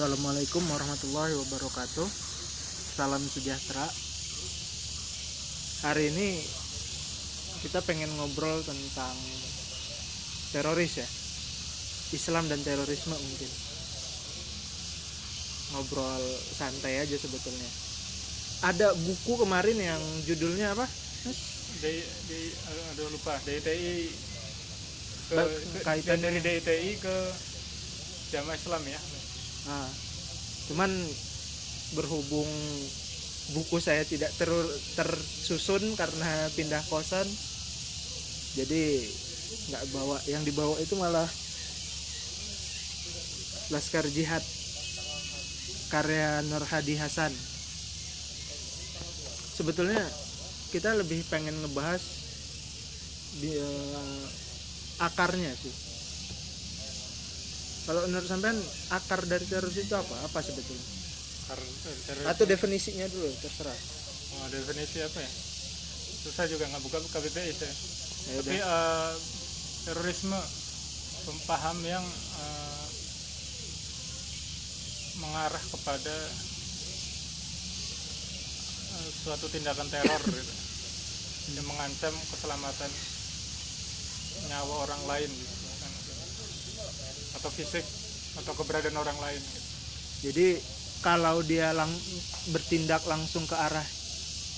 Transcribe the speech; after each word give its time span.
Assalamualaikum 0.00 0.64
warahmatullahi 0.64 1.36
wabarakatuh. 1.44 2.08
Salam 2.96 3.20
sejahtera. 3.20 3.84
Hari 5.84 6.08
ini 6.08 6.40
kita 7.60 7.84
pengen 7.84 8.08
ngobrol 8.16 8.64
tentang 8.64 9.12
teroris 10.56 11.04
ya. 11.04 11.08
Islam 12.16 12.48
dan 12.48 12.64
terorisme 12.64 13.12
mungkin. 13.12 13.50
Ngobrol 15.76 16.24
santai 16.56 17.04
aja 17.04 17.20
sebetulnya. 17.20 17.68
Ada 18.72 18.96
buku 19.04 19.36
kemarin 19.36 19.76
yang 19.76 20.00
judulnya 20.24 20.80
apa? 20.80 20.88
di, 21.84 22.00
di 22.24 22.40
aduh 22.96 23.04
lupa. 23.12 23.36
DITI 23.44 24.08
ke, 25.28 25.44
ke- 25.84 26.16
dari 26.24 26.40
DITI 26.40 26.90
ke 27.04 27.16
jamaah 28.32 28.56
Islam 28.56 28.80
ya 28.88 29.19
Nah, 29.68 29.88
cuman 30.70 30.90
berhubung 31.98 32.48
buku 33.50 33.82
saya 33.82 34.06
tidak 34.06 34.30
ter 34.38 34.48
tersusun 34.94 35.82
karena 35.98 36.30
pindah 36.54 36.80
kosan, 36.86 37.26
jadi 38.54 39.04
nggak 39.74 39.84
bawa. 39.90 40.16
Yang 40.30 40.42
dibawa 40.54 40.74
itu 40.78 40.94
malah 40.96 41.28
Laskar 43.70 44.06
Jihad 44.06 44.42
karya 45.90 46.42
Nur 46.46 46.62
Hadi 46.62 46.94
Hasan. 46.94 47.34
Sebetulnya 49.60 50.00
kita 50.70 50.94
lebih 50.94 51.26
pengen 51.26 51.58
ngebahas 51.58 52.02
di, 53.42 53.50
eh, 53.58 54.24
akarnya 55.02 55.52
sih 55.54 55.89
kalau 57.90 58.06
menurut 58.06 58.22
sampean 58.24 58.54
akar 58.88 59.18
dari 59.24 59.42
teroris 59.44 59.74
itu 59.76 59.90
apa? 59.92 60.14
Apa 60.22 60.38
sebetulnya? 60.40 60.86
Kar- 61.44 61.58
teroris- 62.06 62.28
Atau 62.28 62.46
definisinya 62.46 63.02
dulu, 63.04 63.26
terserah. 63.36 63.74
oh, 64.32 64.46
definisi 64.48 65.02
apa 65.02 65.18
ya 65.18 65.30
susah 66.20 66.46
juga 66.46 66.64
nggak 66.66 66.82
buka 66.82 66.98
KBBI 67.02 67.50
saya 67.50 67.74
Ya 68.30 68.38
tapi 68.38 68.52
udah. 68.52 68.62
eh, 68.62 69.12
terorisme 69.82 70.38
paham 71.42 71.78
yang 71.82 72.04
eh, 72.38 72.86
mengarah 75.18 75.64
kepada 75.66 76.14
eh, 78.92 79.08
suatu 79.18 79.46
tindakan 79.48 79.88
teror 79.88 80.22
gitu. 80.30 80.54
yang 81.50 81.66
mengancam 81.66 82.14
keselamatan 82.28 82.90
nyawa 84.46 84.74
orang 84.84 85.02
lain 85.06 85.26
gitu. 85.28 85.59
Atau 87.40 87.50
fisik 87.50 87.82
atau 88.44 88.52
keberadaan 88.52 89.00
orang 89.00 89.16
lain 89.18 89.40
gitu. 89.40 89.68
Jadi 90.30 90.48
kalau 91.00 91.40
dia 91.40 91.72
lang 91.72 91.88
bertindak 92.52 93.00
langsung 93.08 93.48
ke 93.48 93.56
arah 93.56 93.84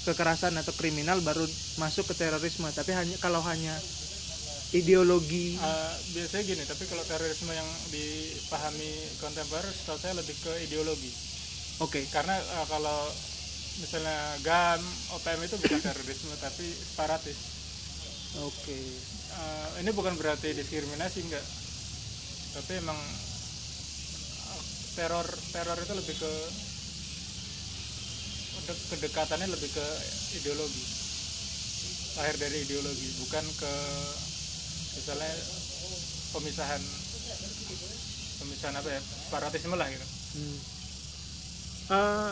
kekerasan 0.02 0.58
atau 0.58 0.74
kriminal 0.74 1.22
baru 1.22 1.46
masuk 1.78 2.10
ke 2.10 2.14
terorisme. 2.18 2.66
Tapi 2.74 2.90
hanya 2.90 3.14
kalau 3.22 3.38
hanya 3.46 3.70
ideologi 4.72 5.60
Eh, 5.60 5.94
biasanya 6.16 6.42
gini 6.48 6.64
tapi 6.64 6.88
kalau 6.88 7.04
terorisme 7.04 7.52
yang 7.52 7.68
dipahami 7.92 8.90
kontemporer 9.20 9.68
setahu 9.68 10.00
saya 10.00 10.16
lebih 10.16 10.32
ke 10.40 10.52
ideologi 10.64 11.12
oke. 11.84 12.00
karena 12.08 12.32
eh, 12.40 12.66
kalau 12.66 12.98
misalnya 13.84 14.16
GAM, 14.44 14.80
OPM 15.16 15.40
itu 15.44 15.56
bukan 15.60 15.80
terorisme 15.92 16.32
tapi 16.40 16.66
separatis 16.66 17.38
Oke. 18.32 18.72
Eh, 18.72 19.68
ini 19.84 19.92
bukan 19.92 20.16
berarti 20.16 20.56
diskriminasi 20.56 21.20
enggak 21.28 21.44
tapi 22.52 22.72
emang 22.76 22.98
teror 24.92 25.24
teror 25.50 25.78
itu 25.78 25.94
lebih 25.94 26.14
ke 26.14 26.32
kede- 28.58 28.84
kedekatannya 28.90 29.48
lebih 29.48 29.70
ke 29.70 29.86
ideologi 30.34 30.84
lahir 32.12 32.36
dari 32.36 32.56
ideologi 32.60 33.08
bukan 33.18 33.44
ke 33.56 33.72
misalnya 34.92 35.32
pemisahan 36.30 36.82
pemisahan 38.38 38.74
apa 38.76 38.88
ya 38.90 39.00
separatisme 39.00 39.74
lah 39.74 39.88
gitu 39.88 40.06
Hmm. 40.32 40.56
Eh, 41.92 42.30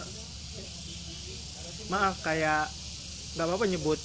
maaf 1.91 2.17
kayak 2.21 2.65
nggak 3.31 3.45
apa-apa 3.45 3.69
nyebut 3.69 4.01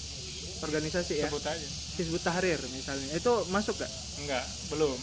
organisasi 0.60 1.16
ya. 1.16 1.32
sebut 1.32 1.40
aja 1.42 1.68
Hizbut 1.96 2.20
Tahrir 2.20 2.60
misalnya. 2.68 3.08
Itu 3.16 3.48
masuk 3.48 3.80
gak? 3.80 3.88
enggak 4.20 4.44
belum 4.68 5.00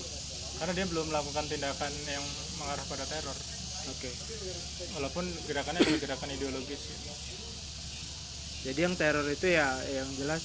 karena 0.62 0.72
dia 0.72 0.86
belum 0.86 1.04
melakukan 1.04 1.44
tindakan 1.44 1.90
yang 2.06 2.22
mengarah 2.56 2.86
pada 2.86 3.02
teror 3.04 3.34
Oke. 3.84 4.10
walaupun 4.94 5.26
gerakannya 5.44 5.82
adalah 5.82 6.00
gerakan 6.00 6.30
ideologis 6.30 6.78
gitu. 6.78 7.10
Jadi 8.62 8.78
yang 8.80 8.94
teror 8.94 9.26
itu 9.26 9.46
ya 9.48 9.66
yang 9.90 10.06
jelas 10.14 10.38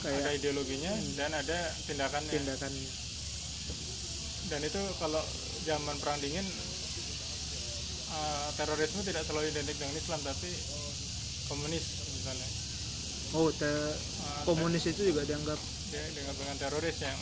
Kayak- 0.00 0.24
ada 0.24 0.30
ideologinya 0.32 0.88
dan 1.14 1.30
ada 1.30 1.58
tindakannya 1.84 2.32
tindakannya. 2.32 2.88
dan 4.48 4.60
itu 4.62 4.80
kalau 4.96 5.20
zaman 5.62 5.96
perang 5.98 6.16
dingin 6.18 6.44
eh, 8.10 8.48
terorisme 8.54 9.00
tidak 9.02 9.20
selalu 9.22 9.48
identik 9.48 9.76
dengan 9.76 9.92
Islam 9.94 10.20
tapi 10.22 10.48
komunis 11.46 11.84
misalnya 12.10 12.48
Oh, 13.32 13.48
te- 13.50 13.64
Eh, 13.64 14.42
komunis 14.44 14.84
itu 14.86 15.02
juga 15.06 15.24
dianggap 15.24 15.56
dia 15.88 16.04
dengan 16.10 16.34
dengan 16.34 16.56
teroris 16.58 16.96
yang 16.98 17.16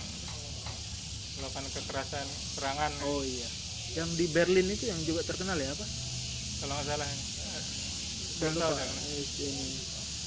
melakukan 1.39 1.67
kekerasan 1.71 2.27
serangan 2.59 2.93
Oh 3.07 3.23
iya. 3.23 3.49
Yang 4.01 4.11
di 4.19 4.27
Berlin 4.31 4.67
itu 4.71 4.85
yang 4.87 5.01
juga 5.07 5.23
terkenal 5.27 5.59
ya 5.59 5.71
apa? 5.71 5.87
kalau 6.61 6.77
nggak 6.77 6.89
salah 6.93 7.09
belum 8.41 8.55
tahu. 8.57 8.73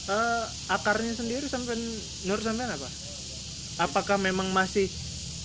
Eh, 0.03 0.45
akarnya 0.69 1.13
sendiri 1.17 1.45
sampai 1.49 1.73
Nur 2.29 2.37
sampai 2.41 2.69
apa? 2.69 2.89
Apakah 3.81 4.21
memang 4.21 4.53
masih 4.53 4.85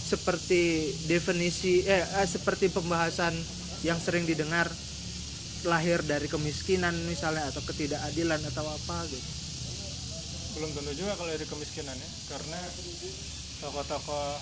seperti 0.09 0.93
definisi 1.09 1.85
eh, 1.85 2.05
eh, 2.05 2.29
seperti 2.29 2.73
pembahasan 2.73 3.33
yang 3.85 3.97
sering 4.01 4.25
didengar 4.25 4.69
lahir 5.69 6.01
dari 6.07 6.31
kemiskinan 6.31 6.95
misalnya 7.09 7.45
atau 7.51 7.61
ketidakadilan 7.67 8.41
atau 8.53 8.65
apa 8.65 8.97
gitu. 9.11 9.31
belum 10.59 10.71
tentu 10.75 10.93
juga 11.03 11.13
kalau 11.19 11.31
dari 11.35 11.47
kemiskinan 11.47 11.95
ya 11.95 12.11
karena 12.35 12.61
tokoh-tokoh 13.63 14.39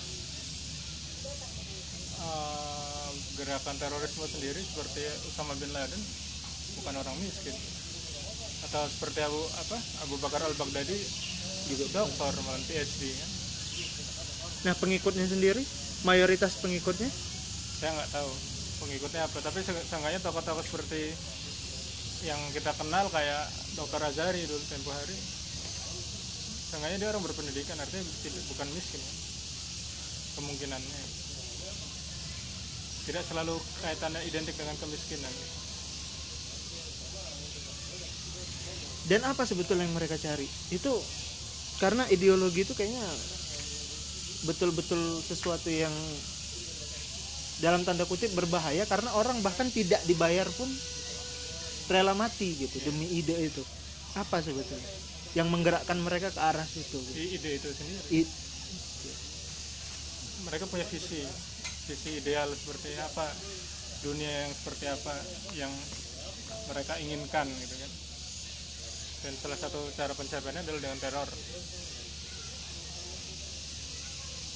eh, 2.17 3.09
gerakan 3.37 3.75
terorisme 3.77 4.25
sendiri 4.25 4.59
seperti 4.59 5.01
Usama 5.29 5.53
bin 5.57 5.69
Laden 5.69 6.01
bukan 6.81 6.95
orang 6.97 7.15
miskin. 7.21 7.53
Atau 8.67 8.83
seperti 8.89 9.21
Abu 9.21 9.37
apa 9.37 9.77
Abu 10.03 10.15
Bakar 10.17 10.41
al 10.41 10.55
Baghdadi 10.57 10.97
juga 11.67 11.85
dokter 12.01 12.33
malah 12.43 12.63
PhD 12.65 13.01
kan 13.11 13.29
Nah, 14.57 14.73
pengikutnya 14.73 15.29
sendiri, 15.29 15.61
mayoritas 16.01 16.57
pengikutnya? 16.59 17.07
Saya 17.77 17.93
nggak 17.93 18.09
tahu 18.09 18.29
pengikutnya 18.81 19.21
apa 19.23 19.37
tapi 19.39 19.61
se- 19.61 19.85
seenggaknya 19.85 20.17
tokoh-tokoh 20.19 20.65
seperti 20.65 21.13
yang 22.25 22.41
kita 22.51 22.73
kenal 22.73 23.05
kayak 23.13 23.45
Dr. 23.77 24.01
Azari 24.01 24.41
dulu 24.49 24.59
tempo 24.65 24.89
hari. 24.89 25.13
Seenggaknya 26.67 26.97
dia 26.99 27.09
orang 27.13 27.21
berpendidikan 27.21 27.77
artinya 27.77 28.01
tidak 28.25 28.43
bukan 28.49 28.67
miskin 28.73 28.99
ya. 28.99 29.13
kemungkinannya 30.37 31.01
tidak 33.07 33.23
selalu 33.23 33.55
kaitannya 33.81 34.21
identik 34.27 34.55
dengan 34.59 34.75
kemiskinan. 34.83 35.33
Dan 39.07 39.23
apa 39.23 39.47
sebetulnya 39.47 39.87
yang 39.87 39.95
mereka 39.95 40.19
cari? 40.19 40.43
Itu 40.75 40.91
karena 41.79 42.03
ideologi 42.11 42.67
itu 42.67 42.75
kayaknya 42.75 43.07
betul-betul 44.43 45.23
sesuatu 45.23 45.71
yang 45.71 45.93
dalam 47.63 47.87
tanda 47.87 48.03
kutip 48.03 48.29
berbahaya 48.35 48.83
karena 48.85 49.15
orang 49.15 49.39
bahkan 49.41 49.71
tidak 49.71 50.03
dibayar 50.03 50.45
pun 50.59 50.67
rela 51.87 52.11
mati 52.11 52.59
gitu 52.59 52.83
demi 52.83 53.07
ide 53.15 53.47
itu. 53.47 53.63
Apa 54.19 54.43
sebetulnya 54.43 54.91
yang 55.39 55.47
menggerakkan 55.47 55.95
mereka 56.03 56.27
ke 56.27 56.43
arah 56.43 56.67
situ? 56.67 56.99
Gitu. 56.99 57.39
Ide 57.39 57.49
itu 57.55 57.69
sendiri. 57.71 58.03
I- 58.19 58.31
mereka 60.37 60.69
punya 60.69 60.85
visi 60.85 61.23
visi 61.87 62.19
ideal 62.19 62.51
seperti 62.51 62.91
apa 62.99 63.25
dunia 64.03 64.45
yang 64.45 64.51
seperti 64.51 64.85
apa 64.91 65.13
yang 65.55 65.71
mereka 66.67 66.93
inginkan 66.99 67.47
gitu 67.47 67.75
kan. 67.79 67.91
Dan 69.17 69.33
salah 69.39 69.57
satu 69.57 69.79
cara 69.97 70.13
pencapaiannya 70.13 70.61
adalah 70.67 70.81
dengan 70.83 70.99
teror. 71.01 71.29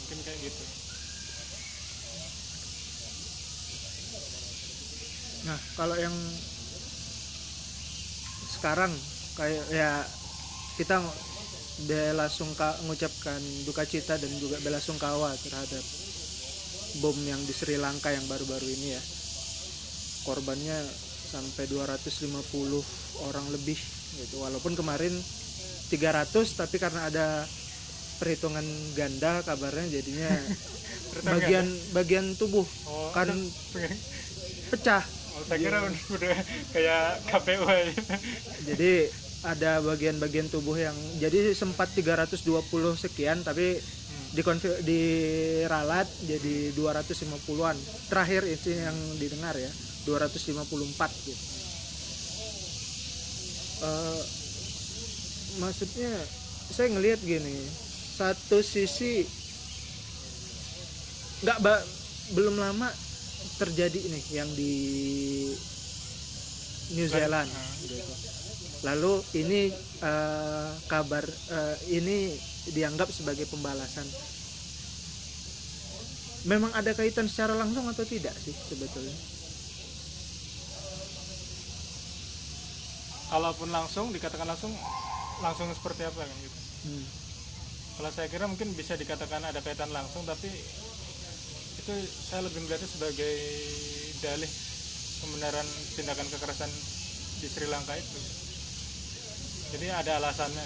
Mungkin 0.04 0.19
kayak 0.28 0.39
gitu. 0.44 0.63
Nah, 5.42 5.57
kalau 5.74 5.98
yang 5.98 6.13
sekarang 8.62 8.94
kayak 9.33 9.66
ya 9.74 10.06
kita 10.78 11.01
bela 11.89 12.30
sungka 12.30 12.78
mengucapkan 12.86 13.42
duka 13.66 13.81
cita 13.89 14.22
dan 14.22 14.30
juga 14.38 14.62
bela 14.62 14.78
sungkawa 14.78 15.33
terhadap 15.42 15.81
bom 17.00 17.16
yang 17.24 17.40
di 17.48 17.54
Sri 17.56 17.80
Lanka 17.80 18.12
yang 18.12 18.28
baru-baru 18.28 18.68
ini 18.68 18.88
ya. 18.92 19.02
korbannya 20.22 20.76
sampai 21.32 21.66
250 21.66 22.36
orang 23.32 23.46
lebih 23.56 23.80
gitu 24.20 24.44
walaupun 24.44 24.76
kemarin 24.76 25.10
300 25.90 26.28
tapi 26.60 26.76
karena 26.78 27.08
ada 27.08 27.48
perhitungan 28.20 28.64
ganda 28.94 29.40
kabarnya 29.42 29.88
jadinya 29.88 30.30
bagian 31.32 31.68
bagian 31.96 32.26
tubuh 32.36 32.68
Oh, 32.86 33.10
kan 33.16 33.28
pecah 34.70 35.04
oh, 35.36 35.44
saya 35.48 35.60
kira 35.60 35.80
udah 35.84 36.38
kayak 36.72 37.04
KPU 37.28 37.64
aja. 37.66 37.92
jadi 38.72 38.92
ada 39.42 39.82
bagian-bagian 39.82 40.48
tubuh 40.54 40.78
yang 40.78 40.94
jadi 41.18 41.58
sempat 41.58 41.90
320 41.98 42.62
sekian 42.94 43.42
tapi 43.42 43.82
dikonfir 44.31 44.72
diralat 44.88 46.07
jadi 46.24 46.72
250-an 46.80 47.75
terakhir 48.07 48.48
itu 48.48 48.72
yang 48.72 48.95
didengar 49.19 49.56
ya 49.60 49.72
254 50.07 51.28
gitu. 51.28 51.44
Eh, 53.81 54.22
maksudnya 55.60 56.13
saya 56.72 56.88
ngelihat 56.95 57.19
gini 57.19 57.57
satu 58.16 58.63
sisi 58.63 59.28
nggak 61.42 61.57
belum 62.31 62.56
lama 62.56 62.88
terjadi 63.60 64.00
nih 64.00 64.25
yang 64.31 64.50
di 64.56 64.74
New 66.95 67.07
Zealand 67.10 67.50
gitu. 67.83 68.00
lalu 68.86 69.13
ini 69.44 69.62
eh, 70.01 70.69
kabar 70.88 71.25
eh, 71.28 71.75
ini 72.00 72.50
dianggap 72.69 73.10
sebagai 73.10 73.50
pembalasan 73.50 74.06
memang 76.46 76.69
ada 76.78 76.94
kaitan 76.94 77.25
secara 77.25 77.58
langsung 77.58 77.86
atau 77.90 78.06
tidak 78.06 78.34
sih 78.38 78.54
sebetulnya 78.54 79.18
Kalaupun 83.31 83.72
langsung 83.72 84.12
dikatakan 84.12 84.44
langsung 84.44 84.75
langsung 85.40 85.72
seperti 85.72 86.04
apa 86.04 86.19
kan 86.19 86.36
gitu. 86.36 86.60
Hmm. 86.92 87.06
Kalau 87.96 88.12
saya 88.12 88.28
kira 88.28 88.44
mungkin 88.44 88.75
bisa 88.75 89.00
dikatakan 89.00 89.40
ada 89.48 89.64
kaitan 89.64 89.88
langsung 89.96 90.28
tapi 90.28 90.52
itu 91.80 91.94
saya 92.12 92.44
lebih 92.44 92.68
melihatnya 92.68 92.92
sebagai 92.92 93.36
dalih 94.19 94.52
kebenaran 95.24 95.68
tindakan 95.96 96.28
kekerasan 96.28 96.72
di 97.40 97.48
Sri 97.48 97.72
Lanka 97.72 97.96
itu. 97.96 98.19
Jadi 99.80 99.88
ada 99.88 100.19
alasannya, 100.19 100.66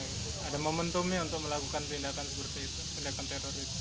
ada 0.52 0.58
momentumnya 0.62 1.22
untuk 1.26 1.42
melakukan 1.42 1.82
tindakan 1.90 2.26
seperti 2.26 2.60
itu, 2.64 2.82
tindakan 3.02 3.26
teror 3.26 3.54
itu. 3.54 3.78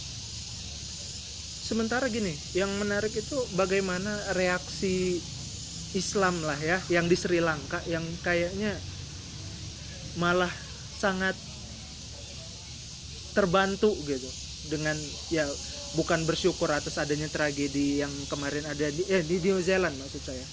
sementara 1.64 2.06
gini 2.12 2.34
yang 2.52 2.68
menarik 2.76 3.12
itu 3.16 3.38
bagaimana 3.56 4.36
reaksi 4.36 5.16
Islam 5.96 6.36
lah 6.44 6.58
ya 6.60 6.76
yang 6.92 7.08
di 7.08 7.16
Sri 7.16 7.40
Lanka 7.40 7.80
yang 7.88 8.04
kayaknya 8.20 8.74
malah 10.20 10.50
sangat 11.00 11.32
terbantu 13.34 13.90
gitu 14.06 14.30
dengan 14.70 14.94
ya 15.30 15.46
bukan 15.94 16.26
bersyukur 16.26 16.70
atas 16.70 16.98
adanya 16.98 17.30
tragedi 17.30 18.02
yang 18.02 18.10
kemarin 18.30 18.66
ada 18.66 18.90
di 18.90 19.02
eh, 19.10 19.22
di 19.22 19.38
New 19.42 19.58
Zealand 19.62 19.94
maksud 19.98 20.22
saya 20.22 20.44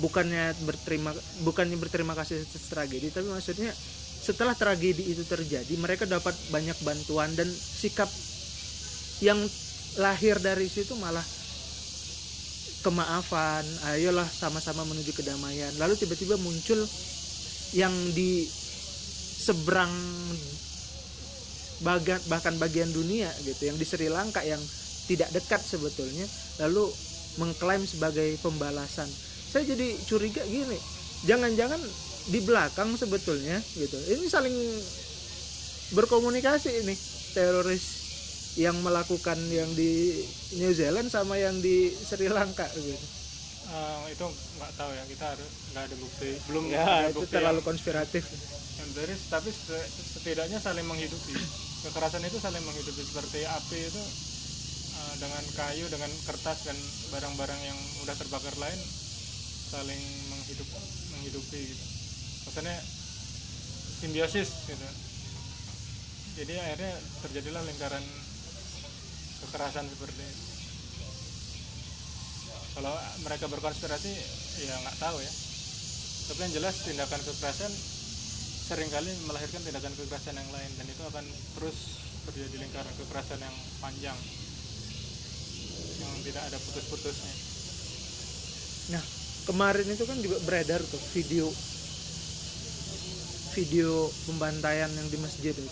bukannya 0.00 0.56
berterima 0.64 1.12
bukannya 1.44 1.76
berterima 1.76 2.16
kasih 2.16 2.40
atas 2.40 2.72
tragedi 2.72 3.12
tapi 3.12 3.28
maksudnya 3.28 3.72
setelah 4.20 4.52
tragedi 4.52 5.16
itu 5.16 5.24
terjadi 5.24 5.72
mereka 5.80 6.04
dapat 6.04 6.36
banyak 6.52 6.76
bantuan 6.84 7.32
dan 7.32 7.48
sikap 7.48 8.08
yang 9.24 9.40
lahir 9.96 10.36
dari 10.38 10.68
situ 10.68 10.92
malah 11.00 11.24
kemaafan. 12.80 13.64
Ayolah 13.92 14.28
sama-sama 14.28 14.84
menuju 14.88 15.12
kedamaian. 15.12 15.72
Lalu 15.80 15.96
tiba-tiba 16.00 16.36
muncul 16.40 16.80
yang 17.76 17.92
di 18.12 18.44
seberang 19.40 19.92
bahkan 22.28 22.52
bagian 22.60 22.92
dunia 22.92 23.32
gitu 23.40 23.72
yang 23.72 23.76
di 23.80 23.88
Sri 23.88 24.12
Lanka 24.12 24.44
yang 24.44 24.60
tidak 25.08 25.32
dekat 25.32 25.64
sebetulnya 25.64 26.28
lalu 26.60 26.84
mengklaim 27.40 27.80
sebagai 27.88 28.36
pembalasan. 28.44 29.08
Saya 29.50 29.64
jadi 29.64 29.96
curiga 30.04 30.44
gini 30.44 30.76
jangan-jangan 31.24 31.80
di 32.28 32.40
belakang 32.44 32.92
sebetulnya 33.00 33.56
gitu. 33.78 33.96
Ini 33.96 34.26
saling 34.28 34.56
berkomunikasi 35.96 36.84
ini 36.84 36.94
teroris 37.32 37.84
yang 38.58 38.76
melakukan 38.82 39.38
yang 39.50 39.70
di 39.78 40.20
New 40.58 40.74
Zealand 40.74 41.08
sama 41.08 41.38
yang 41.38 41.54
di 41.62 41.88
Sri 41.88 42.26
Lanka 42.26 42.66
gitu. 42.74 42.98
Eh, 43.70 44.02
itu 44.10 44.26
nggak 44.58 44.72
tahu 44.74 44.90
ya 44.90 45.04
kita 45.06 45.24
harus 45.30 45.50
nggak 45.70 45.84
ada 45.86 45.96
bukti. 45.96 46.30
Belum 46.50 46.64
ya 46.66 46.82
ada 46.82 47.08
itu 47.14 47.22
bukti 47.22 47.32
terlalu 47.32 47.62
yang, 47.62 47.68
konspiratif. 47.70 48.22
Yang 48.82 48.90
beres 48.98 49.22
tapi 49.30 49.50
set- 49.54 49.90
setidaknya 50.18 50.58
saling 50.58 50.86
menghidupi. 50.90 51.38
Kekerasan 51.86 52.26
itu 52.26 52.38
saling 52.42 52.62
menghidupi 52.66 53.02
seperti 53.06 53.46
api 53.46 53.78
itu 53.78 54.02
eh, 54.98 55.14
dengan 55.22 55.44
kayu 55.54 55.86
dengan 55.86 56.10
kertas 56.26 56.58
dan 56.66 56.76
barang-barang 57.14 57.60
yang 57.62 57.78
udah 58.02 58.14
terbakar 58.18 58.54
lain 58.58 58.80
saling 59.70 60.02
menghidup 60.34 60.66
menghidupi 61.14 61.62
gitu 61.70 61.99
maksudnya 62.50 62.74
simbiosis 64.02 64.50
gitu. 64.66 64.88
Jadi 66.42 66.58
akhirnya 66.58 66.98
terjadilah 67.22 67.62
lingkaran 67.62 68.02
kekerasan 69.46 69.86
seperti 69.86 70.18
itu. 70.18 70.44
Kalau 72.74 72.90
mereka 73.22 73.46
berkonspirasi 73.46 74.12
ya 74.66 74.74
nggak 74.82 74.98
tahu 74.98 75.22
ya. 75.22 75.32
Tapi 76.26 76.38
yang 76.42 76.54
jelas 76.58 76.74
tindakan 76.82 77.22
kekerasan 77.22 77.70
sering 78.66 78.90
kali 78.90 79.10
melahirkan 79.30 79.62
tindakan 79.62 79.94
kekerasan 79.94 80.34
yang 80.34 80.50
lain 80.50 80.70
dan 80.74 80.86
itu 80.90 81.02
akan 81.06 81.26
terus 81.54 81.78
terjadi 82.26 82.66
lingkaran 82.66 82.94
kekerasan 82.98 83.38
yang 83.46 83.56
panjang. 83.78 84.18
Yang 86.02 86.12
tidak 86.26 86.42
ada 86.50 86.58
putus-putusnya. 86.58 87.34
Nah, 88.90 89.04
kemarin 89.46 89.86
itu 89.86 90.02
kan 90.02 90.18
juga 90.18 90.42
beredar 90.42 90.82
tuh 90.82 90.98
video 91.14 91.46
video 93.56 94.06
pembantaian 94.30 94.90
yang 94.90 95.08
di 95.10 95.18
masjid 95.18 95.52
itu, 95.52 95.62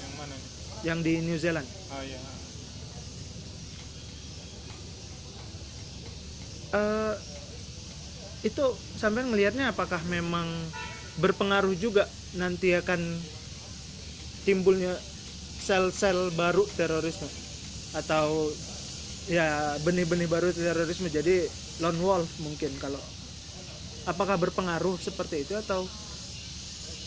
yang 0.00 0.12
mana 0.20 0.34
nih? 0.34 0.48
yang 0.84 0.98
di 1.00 1.12
New 1.24 1.38
Zealand. 1.40 1.66
oh 1.66 2.02
iya 2.04 2.18
Eh 6.72 7.14
itu 8.42 8.64
sampai 8.98 9.22
ngelihatnya 9.22 9.70
apakah 9.70 10.02
memang 10.10 10.48
berpengaruh 11.22 11.76
juga 11.78 12.08
nanti 12.34 12.74
akan 12.74 12.98
timbulnya 14.42 14.96
sel-sel 15.62 16.34
baru 16.34 16.66
terorisme 16.74 17.30
atau 17.94 18.50
ya 19.30 19.78
benih-benih 19.86 20.26
baru 20.26 20.50
terorisme 20.50 21.06
jadi 21.06 21.46
lone 21.78 22.00
wolf 22.02 22.30
mungkin 22.42 22.74
kalau 22.82 22.98
apakah 24.10 24.34
berpengaruh 24.34 24.98
seperti 24.98 25.46
itu 25.46 25.54
atau 25.54 25.86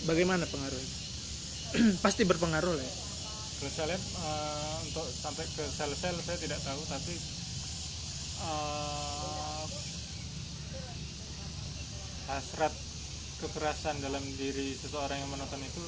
bagaimana 0.06 0.46
pengaruhnya? 0.48 0.92
Pasti 2.06 2.24
berpengaruh 2.24 2.74
lah 2.78 2.86
ya. 2.86 2.94
kalau 3.56 3.72
saya 3.72 3.88
lihat 3.92 4.04
eh, 4.04 4.76
untuk 4.86 5.06
sampai 5.10 5.46
ke 5.48 5.64
sel-sel 5.66 6.16
saya 6.22 6.38
tidak 6.38 6.60
tahu 6.62 6.82
tapi 6.86 7.14
eh, 8.46 9.64
hasrat 12.26 12.74
kekerasan 13.42 13.96
dalam 14.02 14.24
diri 14.40 14.74
seseorang 14.74 15.20
yang 15.20 15.30
menonton 15.30 15.62
itu 15.62 15.84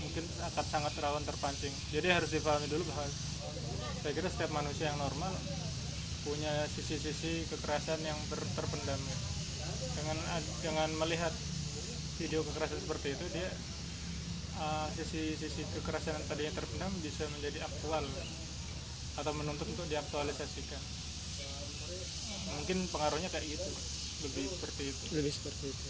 mungkin 0.00 0.24
akan 0.48 0.64
sangat 0.64 0.92
rawan 1.02 1.24
terpancing. 1.26 1.74
Jadi 1.92 2.08
harus 2.08 2.30
dipahami 2.32 2.70
dulu 2.70 2.86
bahwa 2.88 3.04
saya 4.00 4.12
kira 4.16 4.28
setiap 4.32 4.52
manusia 4.54 4.88
yang 4.88 4.98
normal 5.00 5.32
punya 6.24 6.52
sisi-sisi 6.72 7.48
kekerasan 7.52 8.00
yang 8.04 8.16
ter- 8.32 8.52
terpendam. 8.56 9.00
Dengan 9.96 10.16
dengan 10.64 10.88
melihat 11.02 11.32
video 12.20 12.44
kekerasan 12.44 12.76
seperti 12.84 13.16
itu 13.16 13.24
dia 13.32 13.48
uh, 14.60 14.86
sisi-sisi 14.92 15.64
kekerasan 15.80 16.20
yang 16.20 16.26
tadinya 16.28 16.52
terpendam 16.60 16.92
bisa 17.00 17.24
menjadi 17.32 17.64
aktual 17.64 18.04
atau 19.16 19.32
menuntut 19.32 19.64
untuk 19.64 19.88
diaktualisasikan. 19.88 20.82
Mungkin 22.60 22.78
pengaruhnya 22.92 23.32
kayak 23.32 23.46
gitu 23.48 23.70
lebih 24.20 24.44
seperti 24.52 24.82
itu. 24.92 25.02
Lebih 25.16 25.32
seperti 25.32 25.64
itu. 25.72 25.88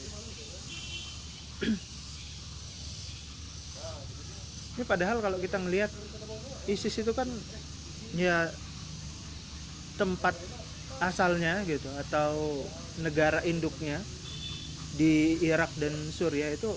Ini 4.78 4.84
padahal 4.86 5.18
kalau 5.18 5.38
kita 5.42 5.58
ngelihat 5.58 5.90
ISIS 6.70 7.02
itu 7.02 7.10
kan 7.10 7.26
ya 8.14 8.46
tempat 9.98 10.38
asalnya 11.02 11.66
gitu 11.66 11.90
atau 12.06 12.64
negara 13.02 13.42
induknya 13.42 13.98
di 14.94 15.38
Irak 15.42 15.70
dan 15.78 15.92
Suriah 16.10 16.50
itu 16.50 16.70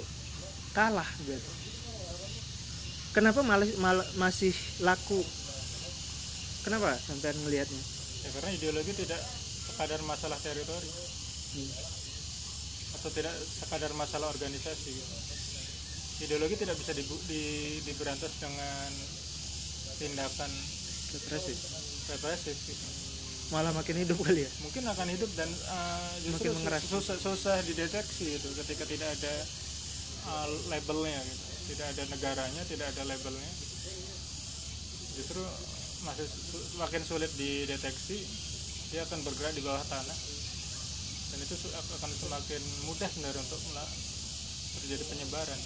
kalah 0.74 1.08
gitu. 1.26 1.50
Kenapa 3.14 3.46
malah, 3.46 3.70
malah 3.78 4.08
masih 4.18 4.54
laku? 4.82 5.22
Kenapa 6.66 6.98
sampai 6.98 7.34
ngelihatnya? 7.46 7.82
Ya 8.24 8.30
karena 8.34 8.50
ideologi 8.58 8.92
tidak 8.98 9.22
sekadar 9.70 10.02
masalah 10.08 10.38
teritori. 10.42 10.90
Atau 12.98 13.10
tidak 13.14 13.36
sekadar 13.38 13.92
masalah 13.94 14.30
organisasi 14.34 14.90
gitu. 14.90 15.16
ideologi 16.24 16.56
tidak 16.56 16.80
bisa 16.80 16.96
dibu- 16.96 17.24
di- 17.28 17.84
diberantas 17.84 18.32
dengan 18.40 18.90
tindakan 20.00 20.52
represif. 21.14 21.58
represif 22.16 22.56
gitu. 22.64 22.88
Malah 23.54 23.70
makin 23.72 24.02
hidup 24.02 24.18
kali 24.20 24.44
ya? 24.44 24.52
Mungkin 24.66 24.84
akan 24.84 25.08
hidup 25.14 25.30
dan 25.38 25.46
uh, 25.70 26.12
justru 26.26 26.50
Makin 26.50 26.58
mengeras. 26.66 26.82
susah, 26.90 27.18
susah 27.22 27.56
dideteksi 27.62 28.42
itu 28.42 28.50
ketika 28.66 28.84
tidak 28.90 29.10
ada 29.14 29.34
uh, 30.34 30.48
labelnya 30.74 31.22
gitu. 31.22 31.46
Tidak 31.64 31.86
ada 31.96 32.04
negaranya 32.12 32.62
tidak 32.66 32.90
ada 32.92 33.02
labelnya. 33.08 33.52
Justru 35.14 35.42
masih 36.04 36.28
su- 36.28 36.82
makin 36.82 37.02
sulit 37.06 37.32
dideteksi 37.38 38.18
dia 38.92 39.06
akan 39.06 39.22
bergerak 39.22 39.54
di 39.54 39.62
bawah 39.62 39.86
tanah. 39.86 40.18
Dan 41.34 41.38
itu 41.42 41.56
akan 41.72 42.12
semakin 42.14 42.62
mudah 42.90 43.10
sebenarnya 43.10 43.42
untuk 43.42 43.62
terjadi 44.82 45.04
penyebaran. 45.08 45.60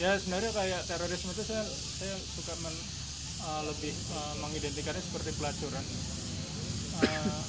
Ya 0.00 0.16
sebenarnya 0.18 0.50
kayak 0.54 0.80
terorisme 0.86 1.30
itu 1.34 1.42
saya 1.44 1.62
saya 1.68 2.14
suka 2.18 2.54
men- 2.62 2.86
uh, 3.42 3.62
lebih 3.68 3.94
uh, 4.14 4.34
mengidentikannya 4.40 5.02
seperti 5.02 5.30
pelacuran 5.36 5.84
Uh, 7.00 7.42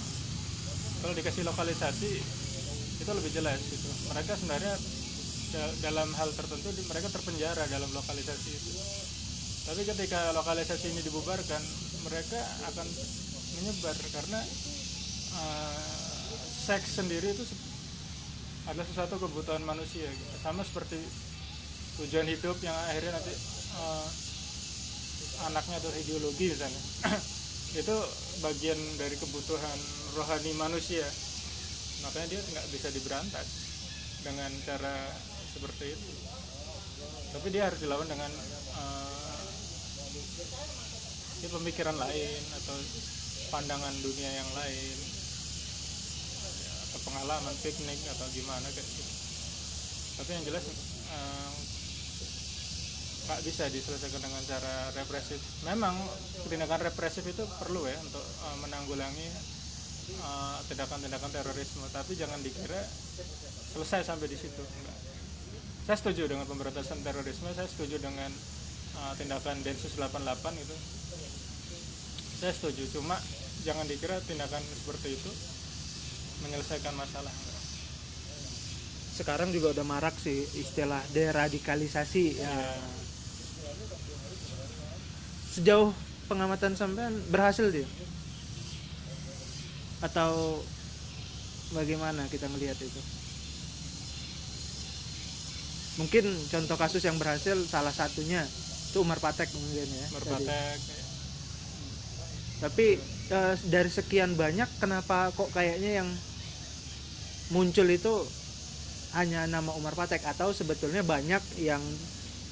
kalau 1.04 1.14
dikasih 1.20 1.44
lokalisasi 1.44 2.12
itu 3.04 3.12
lebih 3.12 3.32
jelas 3.36 3.60
gitu. 3.60 3.90
Mereka 4.16 4.32
sebenarnya 4.40 4.74
da- 5.52 5.76
dalam 5.84 6.10
hal 6.16 6.30
tertentu 6.32 6.72
mereka 6.88 7.08
terpenjara 7.12 7.64
dalam 7.68 7.92
lokalisasi 7.92 8.50
itu. 8.56 8.72
Tapi 9.68 9.82
ketika 9.84 10.32
lokalisasi 10.32 10.96
ini 10.96 11.02
dibubarkan 11.04 11.62
mereka 12.08 12.40
akan 12.72 12.88
menyebar 13.60 13.96
karena 14.12 14.40
uh, 15.40 15.78
seks 16.64 17.00
sendiri 17.00 17.32
itu 17.32 17.44
adalah 18.68 18.88
sesuatu 18.88 19.20
kebutuhan 19.20 19.64
manusia 19.68 20.08
gitu. 20.08 20.36
sama 20.40 20.64
seperti 20.64 20.96
tujuan 22.00 22.28
hidup 22.32 22.56
yang 22.64 22.76
akhirnya 22.88 23.12
nanti 23.12 23.34
uh, 23.76 24.08
anaknya 25.52 25.76
atau 25.84 25.92
ideologi 26.00 26.48
misalnya 26.48 26.82
itu 27.74 27.98
bagian 28.46 28.78
dari 29.02 29.18
kebutuhan 29.18 29.78
rohani 30.14 30.54
manusia. 30.62 31.06
Makanya 32.06 32.28
dia 32.30 32.42
nggak 32.42 32.68
bisa 32.70 32.88
diberantas 32.94 33.48
dengan 34.22 34.52
cara 34.62 34.94
seperti 35.58 35.98
itu. 35.98 36.12
Tapi 37.34 37.48
dia 37.50 37.66
harus 37.66 37.82
dilawan 37.82 38.06
dengan 38.06 38.30
ya, 41.42 41.50
pemikiran 41.50 41.98
lain 41.98 42.44
atau 42.62 42.78
pandangan 43.50 43.96
dunia 44.06 44.32
yang 44.38 44.50
lain. 44.54 44.98
Atau 46.94 47.00
pengalaman 47.10 47.56
piknik 47.66 48.00
atau 48.06 48.26
gimana 48.38 48.68
kayak 48.70 48.86
gitu. 48.86 49.14
Tapi 50.22 50.30
yang 50.30 50.46
jelas 50.46 50.64
eh, 51.10 51.52
nggak 53.24 53.40
bisa 53.48 53.64
diselesaikan 53.72 54.20
dengan 54.20 54.44
cara 54.44 54.92
represif. 55.00 55.40
Memang 55.64 55.96
tindakan 56.52 56.92
represif 56.92 57.24
itu 57.24 57.44
perlu 57.60 57.88
ya 57.88 57.96
untuk 58.04 58.20
uh, 58.20 58.58
menanggulangi 58.68 59.28
uh, 60.20 60.60
tindakan-tindakan 60.68 61.32
terorisme, 61.32 61.88
tapi 61.96 62.20
jangan 62.20 62.44
dikira 62.44 62.84
selesai 63.72 64.04
sampai 64.04 64.28
di 64.28 64.36
situ. 64.36 64.60
Enggak. 64.60 64.98
Saya 65.88 65.98
setuju 66.00 66.28
dengan 66.32 66.48
pemberantasan 66.48 67.00
terorisme, 67.04 67.48
saya 67.56 67.68
setuju 67.68 68.00
dengan 68.04 68.32
uh, 69.00 69.14
tindakan 69.16 69.64
Densus 69.64 69.96
88 69.96 70.20
itu. 70.60 70.76
Saya 72.44 72.52
setuju, 72.52 73.00
cuma 73.00 73.16
jangan 73.64 73.88
dikira 73.88 74.20
tindakan 74.28 74.60
seperti 74.60 75.16
itu 75.16 75.32
menyelesaikan 76.44 76.92
masalah. 77.00 77.32
Enggak. 77.32 77.62
sekarang 79.14 79.54
juga 79.54 79.78
udah 79.78 79.86
marak 79.86 80.18
sih 80.18 80.42
istilah 80.58 80.98
deradikalisasi 81.14 82.42
ya 82.42 82.50
Ya. 82.50 83.03
Sejauh 85.54 85.94
pengamatan 86.26 86.74
sampean 86.74 87.14
berhasil 87.30 87.70
dia 87.70 87.86
atau 90.02 90.60
bagaimana 91.78 92.26
kita 92.28 92.50
melihat 92.52 92.76
itu 92.82 93.02
mungkin 96.02 96.26
contoh 96.50 96.76
kasus 96.76 97.06
yang 97.06 97.22
berhasil 97.22 97.54
salah 97.70 97.94
satunya 97.94 98.42
itu 98.94 98.98
Umar 99.02 99.18
Patek 99.18 99.50
mungkin 99.58 99.90
ya 99.90 100.06
tadi. 100.06 100.14
Merpatek, 100.14 100.78
ya. 100.78 101.04
tapi 102.62 102.88
eh, 103.30 103.56
dari 103.70 103.90
sekian 103.90 104.34
banyak 104.38 104.70
kenapa 104.82 105.34
kok 105.34 105.50
kayaknya 105.54 106.02
yang 106.02 106.10
muncul 107.54 107.86
itu 107.90 108.14
hanya 109.14 109.46
nama 109.46 109.70
Umar 109.78 109.94
Patek 109.94 110.26
atau 110.26 110.50
sebetulnya 110.50 111.06
banyak 111.06 111.42
yang 111.62 111.82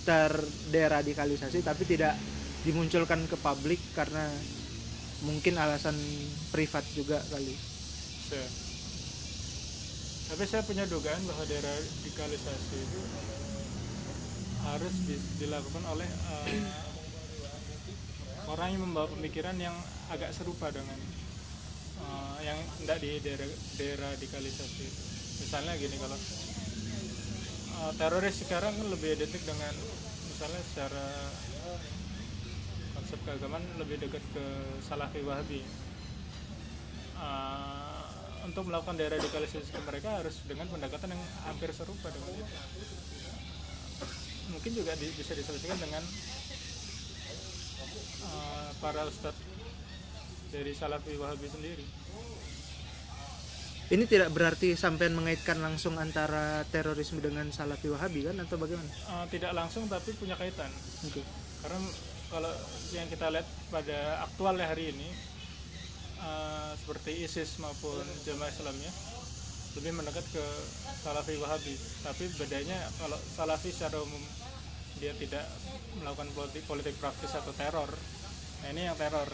terderadikalisasi 0.06 1.62
tapi 1.66 1.86
tidak 1.86 2.14
dimunculkan 2.62 3.26
ke 3.26 3.38
publik 3.38 3.82
karena 3.94 4.26
mungkin 5.22 5.58
alasan 5.58 5.98
privat 6.50 6.86
juga 6.94 7.18
kali. 7.30 7.54
Tapi 10.32 10.44
saya 10.48 10.64
punya 10.64 10.88
dugaan 10.88 11.20
bahwa 11.28 11.44
deradikalisasi 11.44 12.76
itu 12.80 13.02
harus 14.62 14.96
di- 15.04 15.28
dilakukan 15.42 15.84
oleh 15.90 16.08
eh, 16.08 16.64
orang 18.48 18.78
yang 18.78 18.82
membawa 18.86 19.10
pemikiran 19.10 19.58
yang 19.58 19.74
agak 20.08 20.32
serupa 20.32 20.70
dengan 20.72 20.96
eh, 22.00 22.38
yang 22.46 22.60
tidak 22.80 22.98
di 23.02 23.12
dera- 23.20 23.60
deradikalisasi 23.76 24.84
itu. 24.86 25.02
Misalnya 25.44 25.74
gini 25.76 25.98
kalau 26.00 26.16
eh, 26.16 27.92
teroris 28.00 28.38
sekarang 28.38 28.78
lebih 28.88 29.18
identik 29.18 29.44
dengan 29.44 29.74
misalnya 30.32 30.62
secara 30.72 31.06
konsep 33.02 33.18
keagamaan 33.26 33.66
lebih 33.82 33.98
dekat 33.98 34.22
ke 34.30 34.46
Salafi 34.86 35.26
Wahabi. 35.26 35.66
Uh, 37.18 38.06
untuk 38.42 38.66
melakukan 38.70 38.98
deradikalisasi 38.98 39.70
ke 39.70 39.82
mereka 39.86 40.22
harus 40.22 40.42
dengan 40.46 40.66
pendekatan 40.70 41.14
yang 41.14 41.22
hampir 41.46 41.70
serupa 41.74 42.10
dengan 42.10 42.34
itu. 42.34 42.46
Mungkin 44.50 44.72
juga 44.74 44.94
di- 44.98 45.14
bisa 45.14 45.34
diselesaikan 45.34 45.78
dengan 45.82 46.04
uh, 48.26 48.70
para 48.82 49.06
ustadz 49.06 49.38
dari 50.50 50.74
Salafi 50.74 51.18
Wahabi 51.18 51.48
sendiri. 51.50 51.86
ini 53.92 54.08
tidak 54.08 54.32
berarti 54.32 54.80
sampean 54.80 55.12
mengaitkan 55.20 55.60
langsung 55.60 56.00
antara 56.00 56.64
terorisme 56.72 57.20
dengan 57.20 57.52
Salafi 57.52 57.92
Wahabi 57.92 58.24
kan 58.24 58.40
atau 58.40 58.56
bagaimana 58.56 58.88
Uh, 59.06 59.28
tidak 59.28 59.52
langsung 59.52 59.84
tapi 59.92 60.16
punya 60.16 60.40
kaitan. 60.40 60.72
oke 61.04 61.22
karena 61.62 61.80
kalau 62.32 62.52
yang 62.96 63.12
kita 63.12 63.28
lihat 63.28 63.48
pada 63.68 64.24
aktualnya 64.24 64.72
hari 64.72 64.96
ini 64.96 65.10
eh, 66.24 66.72
seperti 66.80 67.28
ISIS 67.28 67.60
maupun 67.60 68.00
Jamaah 68.24 68.48
Islamnya 68.48 68.92
lebih 69.76 69.92
mendekat 69.96 70.24
ke 70.32 70.46
Salafi 71.04 71.36
Wahabi. 71.44 71.76
Tapi 72.08 72.24
bedanya 72.40 72.80
kalau 73.00 73.20
Salafi 73.20 73.72
secara 73.72 74.00
umum 74.00 74.24
dia 75.04 75.12
tidak 75.20 75.44
melakukan 76.00 76.32
politik, 76.32 76.64
politik 76.68 76.96
praktis 77.04 77.36
atau 77.36 77.52
teror. 77.52 77.92
Nah 78.64 78.68
ini 78.72 78.88
yang 78.88 78.96
teror. 78.96 79.28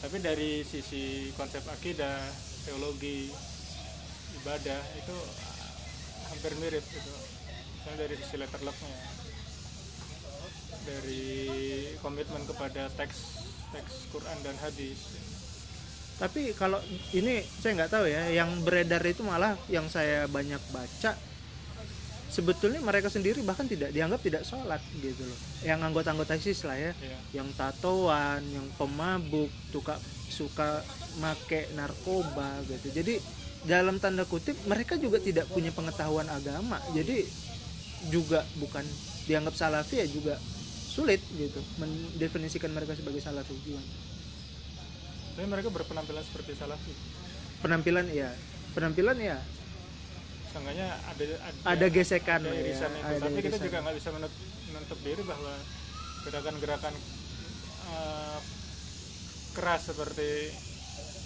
Tapi 0.00 0.16
dari 0.20 0.64
sisi 0.64 1.32
konsep 1.36 1.64
akidah 1.64 2.24
teologi 2.64 3.28
ibadah 4.40 4.80
itu 4.96 5.16
hampir 6.30 6.52
mirip 6.62 6.84
gitu 6.86 7.12
Misalnya 7.76 7.98
dari 8.06 8.14
sisi 8.16 8.36
letter 8.40 8.60
luck-nya 8.64 8.96
dari 10.84 11.29
komitmen 12.10 12.42
kepada 12.42 12.90
teks 12.98 13.46
teks 13.70 14.10
Quran 14.10 14.38
dan 14.42 14.58
hadis 14.58 14.98
Tapi 16.18 16.52
kalau 16.58 16.76
ini 17.16 17.40
saya 17.40 17.80
nggak 17.80 17.92
tahu 17.96 18.04
ya, 18.04 18.28
yang 18.28 18.60
beredar 18.60 19.00
itu 19.08 19.24
malah 19.24 19.56
yang 19.72 19.88
saya 19.88 20.28
banyak 20.28 20.60
baca 20.68 21.16
sebetulnya 22.28 22.78
mereka 22.84 23.08
sendiri 23.08 23.40
bahkan 23.40 23.64
tidak 23.64 23.88
dianggap 23.90 24.20
tidak 24.20 24.42
sholat 24.44 24.84
gitu 25.00 25.24
loh. 25.24 25.38
Yang 25.64 25.80
anggota-anggota 25.80 26.36
ISIS 26.36 26.68
lah 26.68 26.76
ya, 26.76 26.92
ya 26.92 27.40
yang 27.40 27.48
tatoan, 27.56 28.44
yang 28.52 28.68
pemabuk, 28.76 29.48
suka 29.72 29.96
suka 30.28 30.84
make 31.24 31.72
narkoba 31.72 32.60
gitu. 32.68 32.92
Jadi 33.00 33.16
dalam 33.64 33.96
tanda 33.96 34.28
kutip 34.28 34.60
mereka 34.68 35.00
juga 35.00 35.24
tidak 35.24 35.48
punya 35.48 35.72
pengetahuan 35.72 36.28
agama. 36.28 36.84
Jadi 36.92 37.24
juga 38.12 38.44
bukan 38.60 38.84
dianggap 39.24 39.56
salafi 39.56 40.04
ya 40.04 40.08
juga 40.08 40.36
sulit 40.90 41.22
gitu 41.30 41.62
mendefinisikan 41.78 42.68
mereka 42.68 42.92
sebagai 42.92 43.22
salafi 43.22 43.54
gimana? 43.62 43.86
tapi 45.30 45.46
mereka 45.46 45.70
berpenampilan 45.70 46.20
seperti 46.20 46.52
salafi 46.52 46.92
penampilan 47.60 48.10
ya 48.10 48.34
penampilan 48.72 49.16
ya 49.16 49.38
seenggaknya 50.50 50.88
ada 51.06 51.24
ada 51.64 51.86
gesekan 51.88 52.42
ada 52.42 52.50
lah 52.50 52.54
ya, 52.54 52.62
irisan 52.66 52.90
itu. 52.90 53.06
Ada 53.06 53.18
tapi 53.22 53.38
kita 53.38 53.58
juga 53.60 53.78
nggak 53.80 53.96
bisa 53.96 54.08
menut- 54.10 54.40
menutup 54.68 54.98
diri 55.00 55.22
bahwa 55.22 55.52
gerakan-gerakan 56.20 56.94
eh, 57.86 58.38
keras 59.52 59.82
seperti 59.86 60.50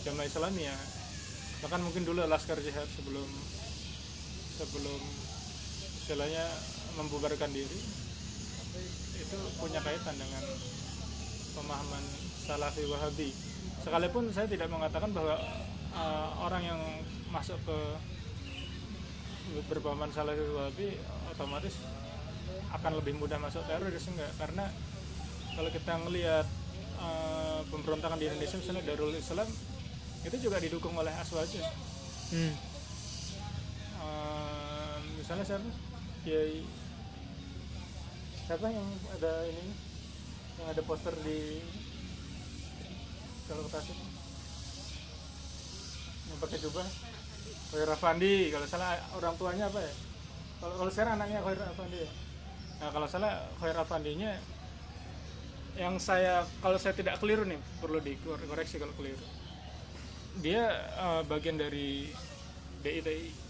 jamaah 0.05 0.29
Islamiyah 0.29 0.81
bahkan 1.61 1.81
mungkin 1.81 2.05
dulu 2.05 2.21
laskar 2.23 2.61
jihad 2.61 2.85
sebelum 2.93 3.25
sebelum 4.55 5.01
istilahnya 5.99 6.45
membubarkan 6.95 7.49
diri 7.49 7.81
itu 9.19 9.37
punya 9.59 9.81
kaitan 9.81 10.15
dengan 10.19 10.43
pemahaman 11.55 12.05
salafi 12.45 12.83
wahabi. 12.91 13.31
Sekalipun 13.81 14.29
saya 14.35 14.47
tidak 14.51 14.69
mengatakan 14.69 15.11
bahwa 15.15 15.39
uh, 15.95 16.29
orang 16.45 16.63
yang 16.65 16.81
masuk 17.31 17.59
ke 17.65 17.79
berpemahaman 19.71 20.11
salafi 20.11 20.45
wahabi 20.51 20.89
otomatis 21.31 21.75
akan 22.75 22.93
lebih 22.99 23.15
mudah 23.17 23.39
masuk 23.39 23.63
teroris 23.65 24.07
enggak. 24.11 24.31
Karena 24.37 24.67
kalau 25.55 25.71
kita 25.71 25.93
ngelihat 26.05 26.47
uh, 26.99 27.61
pemberontakan 27.71 28.19
di 28.19 28.27
Indonesia 28.27 28.59
misalnya 28.59 28.83
Darul 28.83 29.15
Islam 29.15 29.49
itu 30.25 30.37
juga 30.41 30.57
didukung 30.59 30.97
oleh 30.97 31.13
Aswaja. 31.15 31.63
Hmm. 32.33 32.55
uh, 34.01 34.97
misalnya 35.21 35.45
siapa? 35.45 35.69
Kiai 36.25 36.65
siapa 38.45 38.69
yang 38.69 38.89
ada 39.17 39.49
ini 39.49 39.73
yang 40.61 40.69
ada 40.69 40.83
poster 40.85 41.17
di 41.25 41.65
kalau 43.49 43.65
Tasik 43.69 43.99
yang 46.25 46.39
pakai 46.41 46.59
jubah? 46.61 46.87
Khair 47.73 47.91
Afandi 47.91 48.53
kalau 48.53 48.67
salah 48.69 49.01
orang 49.17 49.35
tuanya 49.41 49.69
apa 49.69 49.81
ya? 49.81 49.95
Kalau 50.61 50.75
kalau 50.81 50.91
sekarang 50.93 51.21
anaknya 51.21 51.41
Khair 51.45 51.61
Afandi 51.61 51.99
ya? 52.05 52.11
Nah 52.81 52.89
kalau 52.93 53.09
salah 53.09 53.33
Khair 53.61 53.77
Afandinya 53.81 54.33
yang 55.75 55.99
saya 55.99 56.47
kalau 56.63 56.79
saya 56.79 56.95
tidak 56.95 57.19
keliru 57.19 57.43
nih 57.49 57.59
perlu 57.81 57.99
dikoreksi 58.01 58.77
kalau 58.77 58.95
keliru. 58.95 59.25
Dia 60.45 60.69
uh, 61.01 61.23
bagian 61.25 61.57
dari 61.57 62.13
DITI 62.85 63.44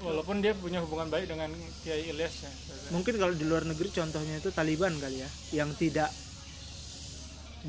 walaupun 0.00 0.40
dia 0.40 0.56
punya 0.56 0.80
hubungan 0.80 1.12
baik 1.12 1.28
dengan 1.28 1.52
Kiai 1.84 2.08
Ilyas 2.08 2.48
ya. 2.48 2.50
mungkin 2.92 3.20
kalau 3.20 3.36
di 3.36 3.44
luar 3.44 3.68
negeri 3.68 3.92
contohnya 3.92 4.40
itu 4.40 4.48
Taliban 4.48 4.96
kali 4.96 5.20
ya 5.20 5.28
yang 5.52 5.76
tidak 5.76 6.08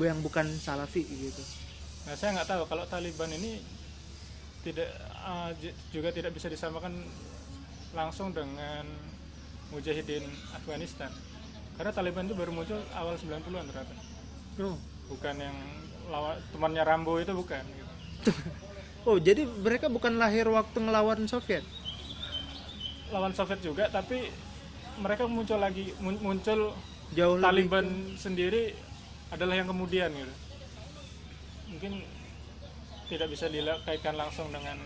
yang 0.00 0.18
bukan 0.24 0.48
Salafi 0.48 1.04
gitu 1.04 1.42
nah 2.08 2.16
saya 2.16 2.40
nggak 2.40 2.48
tahu 2.48 2.62
kalau 2.66 2.88
Taliban 2.88 3.28
ini 3.36 3.60
tidak 4.64 4.88
uh, 5.22 5.52
juga 5.92 6.08
tidak 6.10 6.32
bisa 6.32 6.48
disamakan 6.48 7.04
langsung 7.92 8.32
dengan 8.32 8.88
Mujahidin 9.68 10.24
Afghanistan 10.56 11.12
karena 11.76 11.92
Taliban 11.92 12.24
itu 12.24 12.36
baru 12.36 12.52
muncul 12.52 12.80
awal 12.96 13.16
90-an 13.20 13.64
ternyata 13.68 13.94
oh. 14.64 14.76
bukan 15.12 15.36
yang 15.36 15.56
lawan 16.08 16.40
temannya 16.50 16.82
Rambo 16.84 17.20
itu 17.20 17.32
bukan 17.36 17.64
gitu. 17.64 17.92
oh 19.08 19.16
jadi 19.20 19.44
mereka 19.44 19.92
bukan 19.92 20.16
lahir 20.16 20.48
waktu 20.48 20.80
ngelawan 20.80 21.28
Soviet 21.28 21.64
lawan 23.12 23.36
Soviet 23.36 23.60
juga 23.60 23.86
tapi 23.92 24.26
mereka 24.98 25.28
muncul 25.28 25.60
lagi 25.60 25.92
muncul 26.00 26.72
jauh 27.12 27.36
Taliban 27.36 27.84
lebih... 27.84 28.16
sendiri 28.18 28.62
adalah 29.32 29.56
yang 29.56 29.68
kemudian 29.68 30.12
gitu. 30.12 30.34
Mungkin 31.72 31.92
tidak 33.08 33.28
bisa 33.32 33.48
dikaitkan 33.48 34.16
langsung 34.16 34.48
dengan 34.52 34.76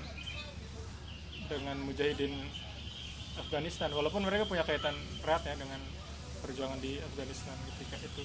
dengan 1.46 1.78
mujahidin 1.86 2.34
Afghanistan 3.38 3.90
walaupun 3.94 4.26
mereka 4.26 4.46
punya 4.50 4.66
kaitan 4.66 4.94
erat 5.22 5.42
ya 5.46 5.54
dengan 5.54 5.78
perjuangan 6.42 6.78
di 6.82 6.98
Afghanistan 6.98 7.54
ketika 7.74 7.96
itu. 8.02 8.22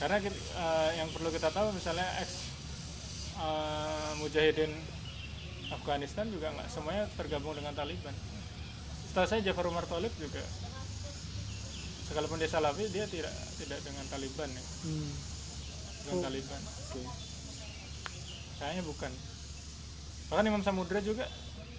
Karena 0.00 0.18
uh, 0.58 0.90
yang 0.98 1.08
perlu 1.14 1.30
kita 1.30 1.48
tahu 1.54 1.70
misalnya 1.72 2.04
ex 2.20 2.52
uh, 3.38 4.18
mujahidin 4.18 4.72
Afghanistan 5.72 6.28
juga 6.28 6.52
nggak 6.52 6.68
semuanya 6.68 7.04
tergabung 7.16 7.56
dengan 7.56 7.72
Taliban. 7.72 8.14
Setelah 9.08 9.28
saya 9.28 9.40
Jafar 9.44 9.68
Umar 9.68 9.84
Talib 9.88 10.12
juga 10.16 10.40
sekalipun 12.08 12.36
dia 12.36 12.50
Salafi 12.50 12.84
dia 12.92 13.08
tidak 13.08 13.32
tidak 13.56 13.80
dengan 13.80 14.04
Taliban 14.12 14.48
ya. 14.52 14.62
Hmm. 14.84 15.12
Dengan 16.02 16.16
oh. 16.18 16.22
Taliban. 16.28 16.62
Okay. 16.92 17.06
Kayaknya 18.60 18.82
bukan. 18.84 19.12
Bahkan 20.32 20.44
Imam 20.48 20.62
Samudra 20.64 21.00
juga 21.00 21.24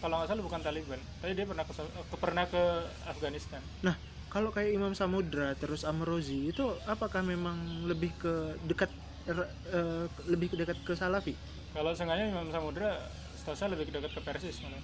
kalau 0.04 0.20
nggak 0.20 0.30
salah 0.36 0.44
bukan 0.44 0.62
Taliban, 0.62 1.00
tapi 1.24 1.32
dia 1.32 1.48
pernah 1.48 1.64
ke, 1.64 1.74
ke 1.80 2.16
pernah 2.20 2.44
ke 2.44 2.64
Afghanistan. 3.08 3.64
Nah, 3.88 3.96
kalau 4.28 4.52
kayak 4.52 4.76
Imam 4.76 4.92
Samudra 4.92 5.56
terus 5.56 5.88
Amrozi 5.88 6.52
itu 6.52 6.66
apakah 6.84 7.24
memang 7.24 7.88
lebih 7.88 8.12
ke 8.20 8.60
dekat 8.68 8.92
er, 9.24 9.48
uh, 9.72 10.06
lebih 10.28 10.52
dekat 10.60 10.76
ke 10.84 10.92
Salafi? 10.92 11.40
Kalau 11.72 11.96
sengaja 11.96 12.28
Imam 12.28 12.52
Samudra 12.52 13.00
setahu 13.44 13.60
saya 13.60 13.76
lebih 13.76 13.92
dekat 13.92 14.16
ke 14.16 14.22
Persis 14.24 14.64
malah. 14.64 14.80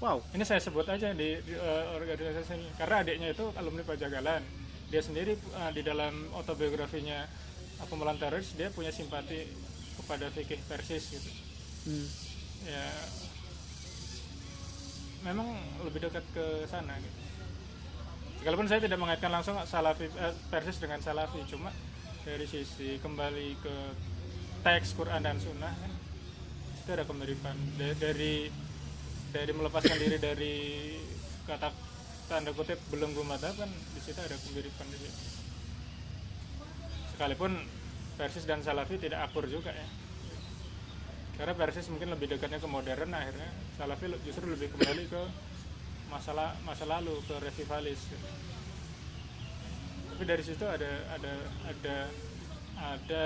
Wow. 0.00 0.24
Ini 0.32 0.44
saya 0.48 0.60
sebut 0.64 0.88
aja 0.88 1.12
di, 1.12 1.36
di 1.44 1.52
uh, 1.52 1.92
organisasi 2.00 2.56
ini 2.56 2.68
karena 2.80 3.04
adiknya 3.04 3.28
itu 3.36 3.44
alumni 3.60 3.84
Pajagalan. 3.84 4.40
Dia 4.88 5.04
sendiri 5.04 5.36
uh, 5.52 5.68
di 5.68 5.84
dalam 5.84 6.32
autobiografinya 6.32 7.28
pemulan 7.92 8.16
teroris 8.16 8.56
dia 8.56 8.72
punya 8.72 8.88
simpati 8.88 9.44
kepada 10.00 10.32
fikih 10.32 10.64
Persis 10.64 11.12
gitu. 11.12 11.30
Hmm. 11.92 12.08
Ya 12.64 12.88
memang 15.24 15.56
lebih 15.84 16.08
dekat 16.08 16.24
ke 16.32 16.64
sana 16.68 16.96
gitu. 17.00 17.18
Sekalipun 18.40 18.68
saya 18.68 18.80
tidak 18.80 19.00
mengaitkan 19.00 19.32
langsung 19.32 19.56
Salafi 19.64 20.04
eh, 20.08 20.34
Persis 20.52 20.76
dengan 20.76 21.00
Salafi, 21.00 21.40
cuma 21.48 21.72
dari 22.28 22.44
sisi 22.44 23.00
kembali 23.00 23.56
ke 23.56 23.76
teks 24.60 24.96
Quran 24.96 25.20
dan 25.24 25.40
Sunnah 25.40 25.72
kan 25.72 25.93
itu 26.84 26.92
ada 26.92 27.08
kemiripan 27.08 27.56
dari 27.96 28.52
dari 29.32 29.52
melepaskan 29.56 29.96
diri 30.04 30.20
dari 30.20 30.54
kata 31.48 31.72
tanda 32.28 32.52
kutip 32.52 32.76
belenggu 32.92 33.24
mata 33.24 33.48
kan 33.56 33.72
di 33.72 34.00
situ 34.04 34.20
ada 34.20 34.36
kemiripan 34.36 34.84
situ. 34.92 35.08
Sekalipun 37.16 37.56
Persis 38.20 38.44
dan 38.44 38.60
Salafi 38.60 39.00
tidak 39.00 39.24
akur 39.24 39.48
juga 39.48 39.72
ya. 39.72 39.88
Karena 41.40 41.56
Persis 41.56 41.88
mungkin 41.88 42.12
lebih 42.12 42.36
dekatnya 42.36 42.60
ke 42.60 42.68
modern 42.68 43.16
akhirnya 43.16 43.48
Salafi 43.80 44.04
justru 44.28 44.44
lebih 44.44 44.68
kembali 44.76 45.08
ke 45.08 45.22
masalah 46.12 46.52
masa 46.68 46.84
lalu 46.84 47.16
ke 47.24 47.32
revivalis. 47.40 48.12
Tapi 50.12 50.22
dari 50.28 50.44
situ 50.44 50.68
ada 50.68 51.16
ada 51.16 51.32
ada 51.64 51.96
ada 52.76 53.24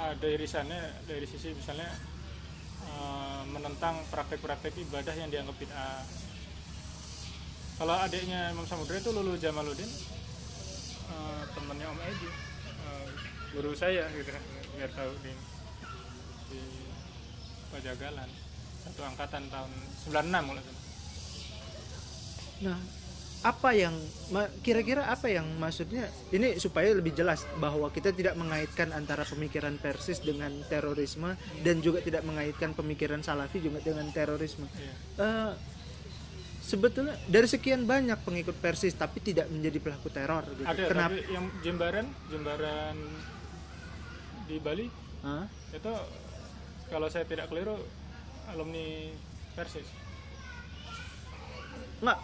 ada 0.00 0.26
irisannya 0.32 1.04
dari 1.04 1.28
sisi 1.28 1.52
misalnya 1.52 2.07
Eh, 2.86 3.42
menentang 3.50 4.06
praktek-praktek 4.10 4.74
ibadah 4.86 5.14
yang 5.18 5.30
dianggap 5.30 5.56
bid'ah. 5.58 6.02
Kalau 7.78 7.94
adiknya 7.94 8.50
Imam 8.50 8.66
Samudra 8.66 8.98
itu 8.98 9.14
Lulu 9.14 9.38
Jamaluddin, 9.38 9.86
uh, 11.14 11.46
temannya 11.54 11.86
Om 11.86 12.00
Edi, 12.10 12.26
uh, 12.26 13.06
guru 13.54 13.70
saya 13.70 14.10
gitu 14.10 14.34
biar 14.74 14.90
tahu 14.98 15.14
di, 15.22 15.30
di 16.50 16.62
Pajagalan 17.70 18.26
satu 18.82 19.00
angkatan 19.06 19.46
tahun 19.46 19.70
96 20.10 20.48
mulai. 20.50 20.64
Nah, 22.66 22.78
apa 23.46 23.70
yang 23.70 23.94
kira-kira 24.66 25.06
apa 25.06 25.30
yang 25.30 25.46
maksudnya 25.62 26.10
ini 26.34 26.58
supaya 26.58 26.90
lebih 26.90 27.14
jelas 27.14 27.46
bahwa 27.62 27.86
kita 27.94 28.10
tidak 28.10 28.34
mengaitkan 28.34 28.90
antara 28.90 29.22
pemikiran 29.22 29.78
Persis 29.78 30.18
dengan 30.18 30.50
terorisme 30.66 31.38
dan 31.62 31.78
juga 31.78 32.02
tidak 32.02 32.26
mengaitkan 32.26 32.74
pemikiran 32.74 33.22
Salafi 33.22 33.62
juga 33.62 33.78
dengan 33.78 34.10
terorisme. 34.10 34.66
Yeah. 34.66 34.82
Iya. 34.82 34.94
Uh, 35.22 35.52
sebetulnya 36.68 37.14
dari 37.30 37.46
sekian 37.46 37.86
banyak 37.86 38.18
pengikut 38.26 38.58
Persis 38.58 38.98
tapi 38.98 39.22
tidak 39.22 39.46
menjadi 39.54 39.78
pelaku 39.78 40.10
teror. 40.10 40.42
Gitu. 40.58 40.66
Ada. 40.66 40.82
Kenapa? 40.90 41.14
Tapi 41.14 41.30
yang 41.30 41.46
Jembaran, 41.62 42.06
Jembaran 42.28 42.96
di 44.50 44.56
Bali 44.58 44.86
huh? 45.22 45.46
itu 45.70 45.92
kalau 46.90 47.06
saya 47.06 47.22
tidak 47.22 47.46
keliru 47.48 47.78
alumni 48.50 49.14
Persis. 49.54 49.86
Enggak, 52.02 52.18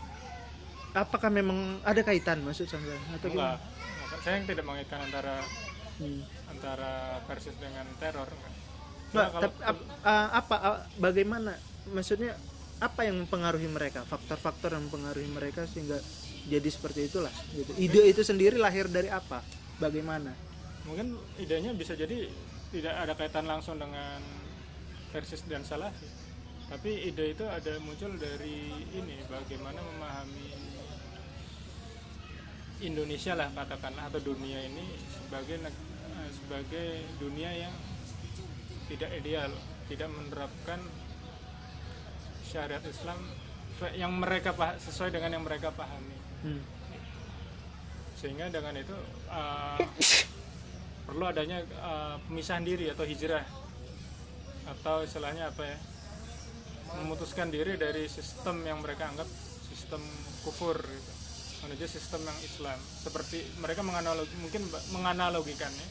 apakah 0.95 1.29
memang 1.29 1.83
ada 1.83 2.01
kaitan 2.07 2.41
maksud 2.47 2.71
saya 2.71 2.97
atau 3.19 3.29
enggak, 3.29 3.59
enggak. 3.59 4.21
saya 4.23 4.35
yang 4.39 4.47
tidak 4.47 4.65
mengaitkan 4.65 5.01
antara 5.03 5.37
hmm. 5.99 6.23
antara 6.55 6.93
versus 7.27 7.55
dengan 7.59 7.87
teror 7.99 8.31
enggak. 8.31 8.55
kalau, 9.15 9.43
tapi, 9.43 9.59
ap, 9.63 9.79
uh, 10.07 10.29
apa 10.39 10.57
uh, 10.59 10.79
bagaimana 11.03 11.59
maksudnya 11.91 12.39
apa 12.83 13.07
yang 13.07 13.23
mempengaruhi 13.23 13.71
mereka? 13.71 14.03
Faktor-faktor 14.07 14.75
yang 14.75 14.91
mempengaruhi 14.91 15.31
mereka 15.31 15.67
sehingga 15.71 15.99
jadi 16.51 16.69
seperti 16.71 17.11
itulah 17.11 17.31
gitu. 17.55 17.71
Ide 17.79 18.11
itu 18.11 18.23
sendiri 18.27 18.59
lahir 18.59 18.91
dari 18.91 19.11
apa? 19.11 19.43
Bagaimana? 19.79 20.35
Mungkin 20.87 21.15
idenya 21.39 21.75
bisa 21.75 21.95
jadi 21.95 22.27
tidak 22.75 22.95
ada 23.07 23.13
kaitan 23.15 23.47
langsung 23.47 23.79
dengan 23.79 24.19
versus 25.15 25.47
dan 25.47 25.63
salafi 25.63 26.25
tapi 26.69 27.13
ide 27.13 27.37
itu 27.37 27.45
ada 27.45 27.77
muncul 27.85 28.09
dari 28.17 28.73
ini 28.97 29.21
bagaimana 29.29 29.79
memahami 29.85 30.49
Indonesia 32.85 33.33
lah 33.33 33.49
katakanlah 33.53 34.13
atau 34.13 34.21
dunia 34.21 34.61
ini 34.61 34.85
sebagai 35.09 35.57
eh, 35.65 36.29
sebagai 36.31 36.89
dunia 37.17 37.51
yang 37.53 37.75
tidak 38.89 39.11
ideal 39.17 39.51
tidak 39.89 40.09
menerapkan 40.13 40.81
syariat 42.45 42.85
Islam 42.85 43.19
yang 43.99 44.15
mereka 44.15 44.55
pah- 44.55 44.79
sesuai 44.79 45.11
dengan 45.11 45.41
yang 45.41 45.45
mereka 45.45 45.75
pahami. 45.75 46.19
Hmm. 46.45 46.61
sehingga 48.21 48.49
dengan 48.53 48.77
itu 48.77 48.97
uh, 49.33 49.81
perlu 51.09 51.25
adanya 51.29 51.61
uh, 51.81 52.17
pemisahan 52.29 52.65
diri 52.65 52.89
atau 52.89 53.05
hijrah. 53.05 53.45
Atau 54.65 55.05
istilahnya 55.05 55.53
apa 55.53 55.61
ya? 55.61 55.77
Memutuskan 57.05 57.53
diri 57.53 57.77
dari 57.77 58.09
sistem 58.09 58.65
yang 58.65 58.81
mereka 58.81 59.13
anggap 59.13 59.29
sistem 59.69 60.01
kufur 60.41 60.77
gitu, 60.81 61.13
menuju 61.65 61.85
sistem 61.89 62.23
yang 62.29 62.39
Islam. 62.45 62.79
Seperti 62.79 63.41
mereka 63.59 63.81
menganalogi 63.81 64.37
mungkin 64.39 64.69
menganalogikannya 64.93 65.89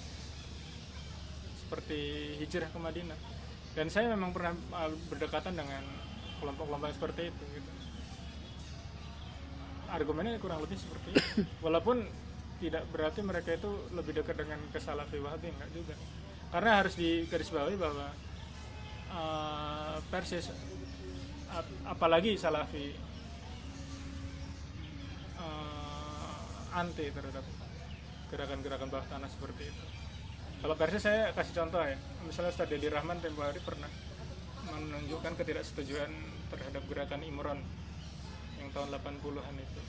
seperti 1.65 1.99
hijrah 2.37 2.69
ke 2.69 2.79
Madinah. 2.79 3.19
Dan 3.73 3.89
saya 3.89 4.13
memang 4.13 4.29
pernah 4.29 4.53
uh, 4.53 4.93
berdekatan 5.09 5.57
dengan 5.57 5.81
kelompok-kelompok 6.37 6.93
seperti 6.93 7.33
itu 7.33 7.43
gitu. 7.57 7.71
argumennya 9.93 10.41
kurang 10.41 10.61
lebih 10.61 10.77
seperti 10.77 11.09
itu. 11.17 11.45
Walaupun 11.65 12.05
tidak 12.61 12.85
berarti 12.93 13.19
mereka 13.25 13.57
itu 13.57 13.71
lebih 13.93 14.21
dekat 14.21 14.39
dengan 14.39 14.61
kesalafi 14.69 15.17
wahabi 15.21 15.49
enggak 15.49 15.71
juga. 15.73 15.95
Karena 16.53 16.81
harus 16.81 16.93
digarisbawahi 16.97 17.75
bahwa 17.77 18.07
uh, 19.09 19.97
Persis 20.09 20.53
ap- 21.49 21.81
apalagi 21.85 22.37
salafi 22.37 22.93
uh, 25.37 26.62
anti 26.73 27.05
terhadap 27.13 27.45
gerakan-gerakan 28.33 28.89
bawah 28.89 29.05
tanah 29.05 29.29
seperti 29.29 29.69
itu. 29.69 29.85
Kalau 30.63 30.75
Persis 30.79 31.03
saya 31.05 31.29
kasih 31.35 31.53
contoh 31.59 31.83
ya. 31.83 31.97
Misalnya 32.25 32.55
Ustadz 32.55 32.71
Dedi 32.71 32.87
Rahman 32.87 33.19
tempo 33.19 33.43
hari 33.43 33.59
pernah 33.61 33.91
menunjukkan 34.73 35.37
ketidaksetujuan 35.37 36.11
terhadap 36.49 36.83
gerakan 36.87 37.21
Imron 37.21 37.59
yang 38.57 38.71
tahun 38.71 38.89
80-an 38.95 39.55
itu. 39.59 39.81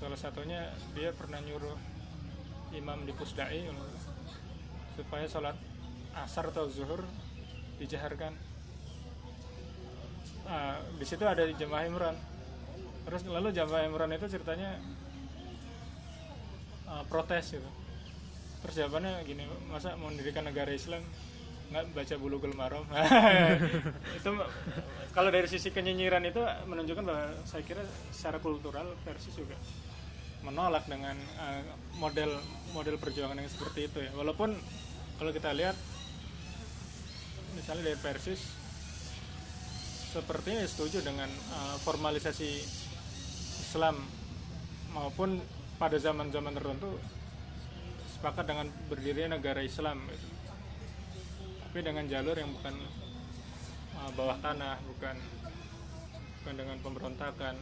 Salah 0.00 0.18
satunya 0.18 0.72
dia 0.96 1.14
pernah 1.14 1.38
nyuruh 1.38 1.78
imam 2.72 3.04
di 3.04 3.12
pusdai 3.12 3.68
supaya 4.96 5.28
sholat 5.28 5.54
asar 6.16 6.50
atau 6.50 6.66
zuhur 6.66 7.04
dijaharkan. 7.78 8.34
Ah, 10.48 10.80
di 10.98 11.06
situ 11.06 11.22
ada 11.22 11.46
jamaah 11.46 11.86
Imran 11.86 12.16
terus 13.02 13.22
lalu 13.26 13.50
jamaah 13.50 13.86
Imran 13.86 14.14
itu 14.14 14.26
ceritanya 14.30 14.78
ah, 16.92 17.04
protes 17.08 17.56
gitu. 17.56 17.70
Terus 18.62 18.74
jawabannya 18.76 19.24
gini 19.24 19.48
masa 19.72 19.96
mau 19.96 20.12
mendirikan 20.12 20.44
negara 20.44 20.70
Islam 20.70 21.00
nggak 21.72 21.96
baca 21.96 22.14
bulu 22.20 22.36
maram 22.52 22.84
itu 24.20 24.28
kalau 25.16 25.32
dari 25.32 25.48
sisi 25.48 25.72
kenyinyiran 25.72 26.20
itu 26.28 26.44
menunjukkan 26.68 27.00
bahwa 27.00 27.32
saya 27.48 27.64
kira 27.64 27.80
secara 28.12 28.36
kultural 28.44 28.92
Persis 29.08 29.32
juga 29.32 29.56
menolak 30.44 30.84
dengan 30.84 31.16
uh, 31.40 31.64
model 31.96 32.36
model 32.76 33.00
perjuangan 33.00 33.38
yang 33.40 33.48
seperti 33.48 33.88
itu 33.88 33.98
ya. 34.04 34.12
Walaupun 34.12 34.52
kalau 35.16 35.30
kita 35.32 35.54
lihat 35.54 35.78
misalnya 37.56 37.94
dari 37.94 37.98
Persis 38.04 38.42
sepertinya 40.12 40.66
setuju 40.68 41.00
dengan 41.00 41.30
uh, 41.56 41.76
formalisasi 41.80 42.50
Islam 43.64 43.96
maupun 44.92 45.40
pada 45.82 45.98
zaman-zaman 45.98 46.54
tertentu 46.54 46.94
sepakat 48.06 48.46
dengan 48.46 48.70
berdirinya 48.86 49.34
negara 49.34 49.66
Islam 49.66 49.98
gitu. 50.06 50.26
tapi 51.66 51.78
dengan 51.82 52.06
jalur 52.06 52.38
yang 52.38 52.54
bukan 52.54 52.70
uh, 53.98 54.10
bawah 54.14 54.38
tanah 54.38 54.78
bukan 54.86 55.18
bukan 56.38 56.54
dengan 56.54 56.78
pemberontakan 56.86 57.58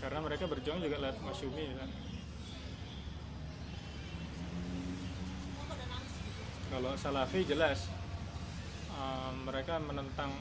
karena 0.00 0.18
mereka 0.24 0.48
berjuang 0.48 0.80
juga 0.80 0.96
lewat 0.96 1.20
masyumi 1.20 1.76
kan 1.76 1.92
kalau 6.72 6.96
salafi 6.96 7.44
jelas 7.44 7.92
uh, 8.96 9.28
mereka 9.44 9.76
menentang 9.76 10.32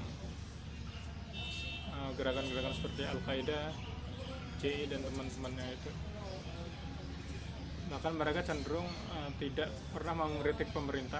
uh, 1.91 2.15
gerakan-gerakan 2.15 2.71
seperti 2.71 3.04
Al 3.04 3.19
Qaeda, 3.28 3.76
JI 4.63 4.88
dan 4.88 5.04
teman-temannya 5.04 5.76
itu. 5.76 5.91
Bahkan 7.91 8.13
mereka 8.15 8.39
cenderung 8.47 8.88
uh, 8.88 9.30
tidak 9.36 9.67
pernah 9.91 10.15
mengkritik 10.15 10.71
pemerintah 10.71 11.19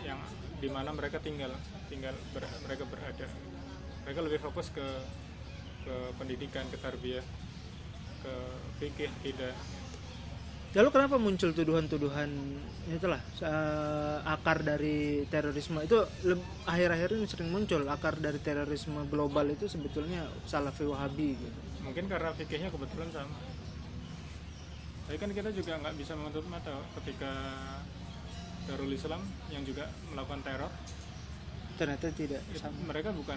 yang 0.00 0.16
di 0.60 0.68
mana 0.72 0.96
mereka 0.96 1.20
tinggal, 1.20 1.52
tinggal 1.92 2.16
ber- 2.32 2.60
mereka 2.64 2.88
berada. 2.88 3.28
Mereka 4.08 4.20
lebih 4.24 4.40
fokus 4.40 4.72
ke 4.72 4.84
ke 5.84 5.96
pendidikan, 6.16 6.64
ke 6.72 6.80
tarbiyah, 6.80 7.24
ke 8.24 8.34
fikih, 8.80 9.12
tidak 9.20 9.52
Lalu 10.74 10.90
kenapa 10.90 11.22
muncul 11.22 11.54
tuduhan-tuduhan 11.54 12.30
itulah 12.90 13.22
eh, 13.22 14.18
akar 14.26 14.66
dari 14.66 15.22
terorisme 15.30 15.78
itu 15.86 15.94
akhir-akhir 16.66 17.14
ini 17.14 17.30
sering 17.30 17.48
muncul 17.54 17.86
akar 17.86 18.18
dari 18.18 18.42
terorisme 18.42 19.06
global 19.06 19.46
itu 19.54 19.70
sebetulnya 19.70 20.26
salafi 20.50 20.82
wahabi 20.82 21.38
gitu. 21.38 21.58
mungkin 21.78 22.10
karena 22.10 22.34
fikihnya 22.34 22.74
kebetulan 22.74 23.06
sama 23.14 23.38
tapi 25.04 25.16
kan 25.20 25.30
kita 25.30 25.50
juga 25.52 25.72
nggak 25.84 25.94
bisa 26.00 26.12
menutup 26.16 26.44
mata 26.48 26.72
ketika 27.00 27.32
Darul 28.64 28.92
Islam 28.92 29.20
yang 29.52 29.60
juga 29.64 29.92
melakukan 30.08 30.40
teror. 30.40 30.72
Ternyata 31.76 32.08
tidak 32.14 32.40
itu 32.48 32.62
sama. 32.62 32.88
mereka 32.88 33.12
bukan 33.12 33.36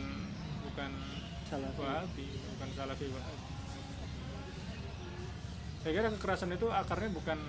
bukan 0.71 0.91
salafi. 1.49 1.79
Wahabi 1.83 2.27
bukan 2.55 2.69
Salafi 2.77 3.05
Wahabi. 3.11 3.47
Saya 5.83 5.91
kira 5.91 6.07
kekerasan 6.15 6.51
itu 6.55 6.67
akarnya 6.71 7.09
bukan 7.11 7.39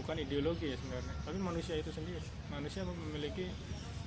bukan 0.00 0.16
ideologi 0.18 0.72
ya 0.72 0.76
sebenarnya. 0.80 1.14
Tapi 1.28 1.38
manusia 1.40 1.74
itu 1.76 1.90
sendiri. 1.92 2.24
Manusia 2.48 2.88
memiliki 2.88 3.52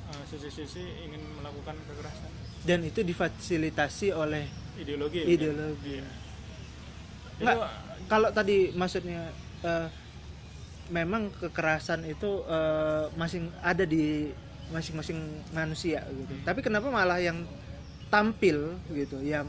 uh, 0.09 0.23
sisi-sisi 0.25 0.83
ingin 1.05 1.21
melakukan 1.37 1.77
kekerasan. 1.85 2.31
Dan 2.65 2.81
itu 2.81 3.05
difasilitasi 3.05 4.09
oleh 4.17 4.49
ideologi 4.81 5.21
ya, 5.21 5.25
ideologi. 5.29 5.93
Iya. 6.01 6.07
Nggak, 7.35 7.55
Itu 7.55 7.63
kalau 8.05 8.29
tadi 8.31 8.71
maksudnya 8.73 9.29
eh, 9.65 9.87
memang 10.93 11.33
kekerasan 11.41 12.05
itu 12.05 12.45
eh, 12.45 13.09
masing 13.17 13.49
ada 13.65 13.83
di 13.85 14.29
masing-masing 14.73 15.17
manusia 15.53 16.01
gitu. 16.09 16.33
Tapi 16.41 16.65
kenapa 16.65 16.89
malah 16.89 17.21
yang 17.21 17.45
tampil 18.09 18.77
gitu, 18.93 19.21
yang 19.21 19.45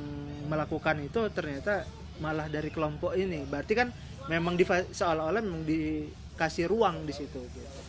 melakukan 0.48 1.00
itu 1.00 1.20
ternyata 1.32 1.88
malah 2.20 2.48
dari 2.48 2.68
kelompok 2.68 3.16
ini. 3.16 3.44
Berarti 3.48 3.72
kan 3.76 3.88
memang 4.28 4.56
difa- 4.60 4.88
seolah-olah 4.92 5.40
memang 5.40 5.64
dikasih 5.64 6.68
ruang 6.68 7.04
di 7.08 7.14
situ 7.16 7.40
gitu. 7.40 7.80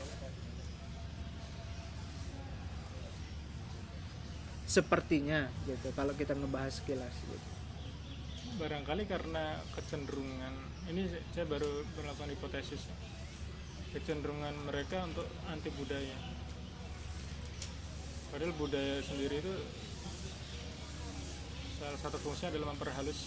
Sepertinya 4.68 5.48
gitu 5.64 5.92
kalau 5.96 6.12
kita 6.16 6.36
ngebahas 6.36 6.80
sekilas 6.80 7.16
gitu. 7.28 7.57
Barangkali 8.58 9.06
karena 9.06 9.62
kecenderungan 9.78 10.54
ini 10.90 11.06
saya 11.32 11.46
baru 11.46 11.86
melakukan 11.94 12.34
hipotesis. 12.34 12.90
Kecenderungan 13.94 14.54
mereka 14.66 15.06
untuk 15.06 15.30
anti 15.48 15.70
budaya. 15.74 16.18
Padahal 18.34 18.54
budaya 18.58 19.00
sendiri 19.06 19.40
itu 19.40 19.54
salah 21.78 22.00
satu 22.02 22.18
fungsinya 22.20 22.58
adalah 22.58 22.74
memperhalus 22.74 23.20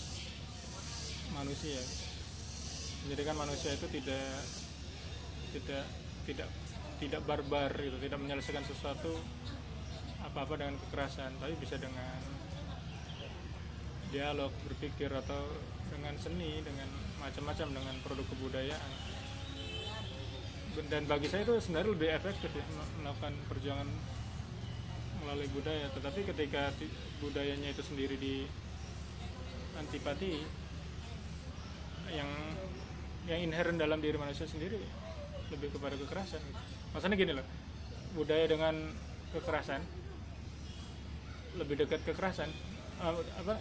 manusia. 1.32 1.80
Menjadikan 3.06 3.38
manusia 3.38 3.70
itu 3.78 3.86
tidak 3.88 4.44
tidak 5.54 5.84
tidak 6.26 6.48
tidak 7.00 7.20
barbar 7.24 7.72
gitu 7.80 7.96
tidak 7.96 8.18
menyelesaikan 8.20 8.66
sesuatu 8.66 9.16
apa-apa 10.20 10.60
dengan 10.60 10.76
kekerasan 10.76 11.32
tapi 11.40 11.56
bisa 11.56 11.80
dengan 11.80 12.39
dialog 14.10 14.50
berpikir 14.66 15.10
atau 15.10 15.46
dengan 15.90 16.14
seni 16.18 16.62
dengan 16.62 16.86
macam-macam 17.22 17.66
dengan 17.70 17.94
produk 18.02 18.26
kebudayaan. 18.26 18.92
Dan 20.86 21.02
bagi 21.10 21.26
saya 21.26 21.42
itu 21.42 21.58
sebenarnya 21.58 21.90
lebih 21.94 22.08
efektif 22.14 22.50
ya 22.54 22.62
mel- 22.74 22.94
melakukan 23.02 23.34
perjuangan 23.50 23.88
melalui 25.22 25.50
budaya. 25.50 25.86
Tetapi 25.94 26.20
ketika 26.30 26.70
ti- 26.78 26.90
budayanya 27.18 27.74
itu 27.74 27.82
sendiri 27.82 28.16
di 28.18 28.46
antipati 29.78 30.32
yang 32.10 32.30
yang 33.30 33.40
inherent 33.46 33.78
dalam 33.78 34.02
diri 34.02 34.18
manusia 34.18 34.46
sendiri 34.46 34.78
lebih 35.50 35.70
kepada 35.74 35.94
kekerasan. 35.98 36.42
Maksudnya 36.94 37.18
gini 37.18 37.32
loh 37.34 37.46
budaya 38.14 38.46
dengan 38.50 38.74
kekerasan 39.30 39.82
lebih 41.58 41.78
dekat 41.86 42.02
kekerasan 42.06 42.50
Eh, 43.00 43.16
apa 43.40 43.56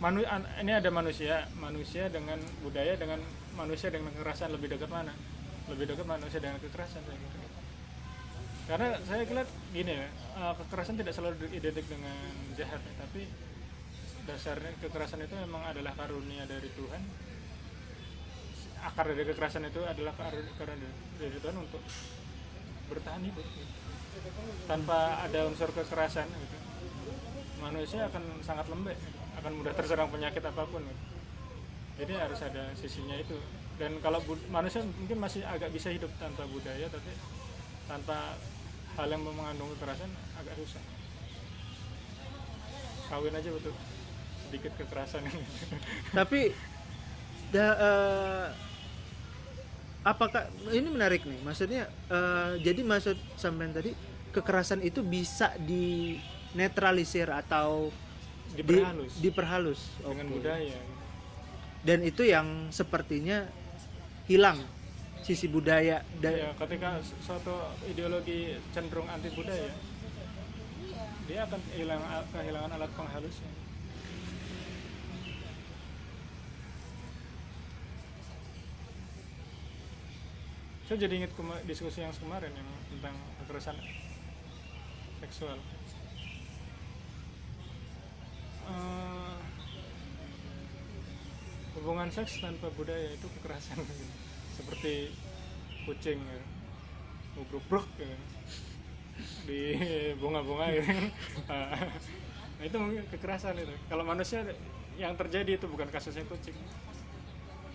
manu, 0.00 0.24
an- 0.24 0.48
ini 0.64 0.72
ada 0.72 0.88
manusia 0.88 1.44
manusia 1.60 2.08
dengan 2.08 2.40
budaya 2.64 2.96
dengan 2.96 3.20
manusia 3.52 3.92
dengan 3.92 4.10
kekerasan 4.16 4.48
lebih 4.56 4.72
dekat 4.72 4.88
mana 4.88 5.12
lebih 5.68 5.84
dekat 5.92 6.06
manusia 6.08 6.40
dengan 6.40 6.56
kekerasan 6.58 7.04
saya 7.04 7.18
kira. 7.20 7.48
karena 8.64 8.88
saya 9.04 9.22
lihat 9.28 9.50
gini 9.76 9.92
ya 9.92 10.08
eh, 10.40 10.52
kekerasan 10.56 10.96
tidak 10.96 11.12
selalu 11.12 11.36
identik 11.52 11.84
dengan 11.84 12.16
jahat 12.56 12.80
ya, 12.80 12.94
tapi 12.96 13.28
dasarnya 14.24 14.72
kekerasan 14.80 15.20
itu 15.20 15.34
memang 15.36 15.68
adalah 15.68 15.92
karunia 15.92 16.48
dari 16.48 16.68
Tuhan 16.72 17.02
akar 18.80 19.04
dari 19.12 19.24
kekerasan 19.28 19.68
itu 19.68 19.84
adalah 19.84 20.16
kar- 20.16 20.48
karunia 20.56 20.90
dari 21.20 21.36
Tuhan 21.36 21.56
untuk 21.60 21.82
bertahan 22.88 23.20
hidup 23.20 23.44
gitu. 23.44 23.74
tanpa 24.64 25.28
ada 25.28 25.44
unsur 25.44 25.68
kekerasan 25.76 26.24
gitu. 26.24 26.56
manusia 27.60 28.08
akan 28.08 28.40
sangat 28.40 28.64
lembek 28.72 28.96
gitu. 28.96 29.19
Akan 29.38 29.52
mudah 29.62 29.72
terserang 29.76 30.10
penyakit 30.10 30.42
apa 30.42 30.62
pun. 30.66 30.82
Jadi 32.00 32.12
harus 32.16 32.40
ada 32.42 32.72
sisinya 32.74 33.14
itu. 33.14 33.36
Dan 33.76 33.96
kalau 34.04 34.20
manusia 34.52 34.84
mungkin 34.84 35.18
masih 35.20 35.44
agak 35.46 35.72
bisa 35.72 35.88
hidup 35.88 36.12
tanpa 36.20 36.44
budaya 36.48 36.84
tapi 36.88 37.12
tanpa 37.88 38.36
hal 38.98 39.08
yang 39.08 39.22
mengandung 39.24 39.72
kekerasan 39.76 40.10
agak 40.36 40.54
susah. 40.60 40.82
Kawin 43.08 43.34
aja 43.34 43.50
betul 43.50 43.74
sedikit 44.50 44.72
kekerasan. 44.82 45.22
Tapi 46.18 46.50
da- 47.54 47.78
eh, 47.78 48.46
apakah 50.02 50.50
ini 50.74 50.90
menarik 50.90 51.22
nih 51.22 51.38
maksudnya 51.46 51.86
eh, 52.10 52.58
jadi 52.58 52.82
maksud 52.82 53.14
sampean 53.38 53.70
tadi 53.70 53.94
kekerasan 54.34 54.82
itu 54.82 55.06
bisa 55.06 55.54
dinetralisir 55.62 57.30
atau 57.30 57.94
di- 58.54 58.62
diperhalus 58.62 59.12
diperhalus 59.20 59.80
dengan 60.02 60.26
Oke. 60.26 60.34
budaya. 60.38 60.78
Dan 61.80 62.04
itu 62.04 62.22
yang 62.28 62.68
sepertinya 62.68 63.48
hilang 64.28 64.60
sisi 65.20 65.48
budaya 65.48 66.00
dan 66.20 66.32
ya 66.32 66.50
ketika 66.56 67.00
suatu 67.20 67.52
ideologi 67.88 68.56
cenderung 68.72 69.04
anti 69.08 69.28
budaya 69.36 69.68
dia 71.28 71.46
akan 71.46 71.60
kehilangan 71.70 72.24
kehilangan 72.34 72.70
alat 72.74 72.90
penghalusnya. 72.96 73.52
Saya 80.90 81.06
jadi 81.06 81.22
ingat 81.22 81.30
diskusi 81.70 82.02
yang 82.02 82.10
kemarin 82.18 82.50
yang 82.50 82.66
tentang 82.90 83.14
kekerasan 83.38 83.78
seksual 85.22 85.58
Eh, 88.68 89.36
hubungan 91.80 92.08
seks 92.12 92.44
tanpa 92.44 92.68
budaya 92.76 93.08
itu 93.14 93.26
kekerasan. 93.40 93.80
Seperti 94.60 95.14
kucing 95.88 96.20
ya. 96.20 96.42
ngubruk 97.40 97.88
ya. 97.96 98.18
di 99.44 99.76
bunga-bunga 100.16 100.72
gitu 100.72 100.88
nah 101.48 102.64
itu 102.64 102.76
mungkin 102.76 103.04
kekerasan 103.08 103.56
itu. 103.56 103.72
Kalau 103.88 104.04
manusia 104.04 104.44
yang 105.00 105.16
terjadi 105.16 105.56
itu 105.56 105.64
bukan 105.68 105.88
kasusnya 105.88 106.24
kucing. 106.28 106.56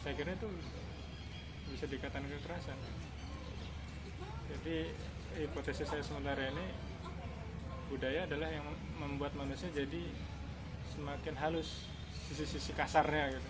Saya 0.06 0.14
kira 0.14 0.38
itu 0.38 0.46
bisa 1.74 1.86
dikatakan 1.90 2.30
kekerasan. 2.30 2.78
Jadi 4.54 4.94
hipotesis 5.42 5.90
saya 5.90 6.06
sementara 6.06 6.54
ini 6.54 6.66
budaya 7.90 8.30
adalah 8.30 8.50
yang 8.50 8.66
membuat 8.98 9.34
manusia 9.38 9.70
jadi 9.74 10.10
semakin 10.96 11.36
halus 11.36 11.86
sisi-sisi 12.32 12.72
kasarnya 12.74 13.36
gitu. 13.38 13.50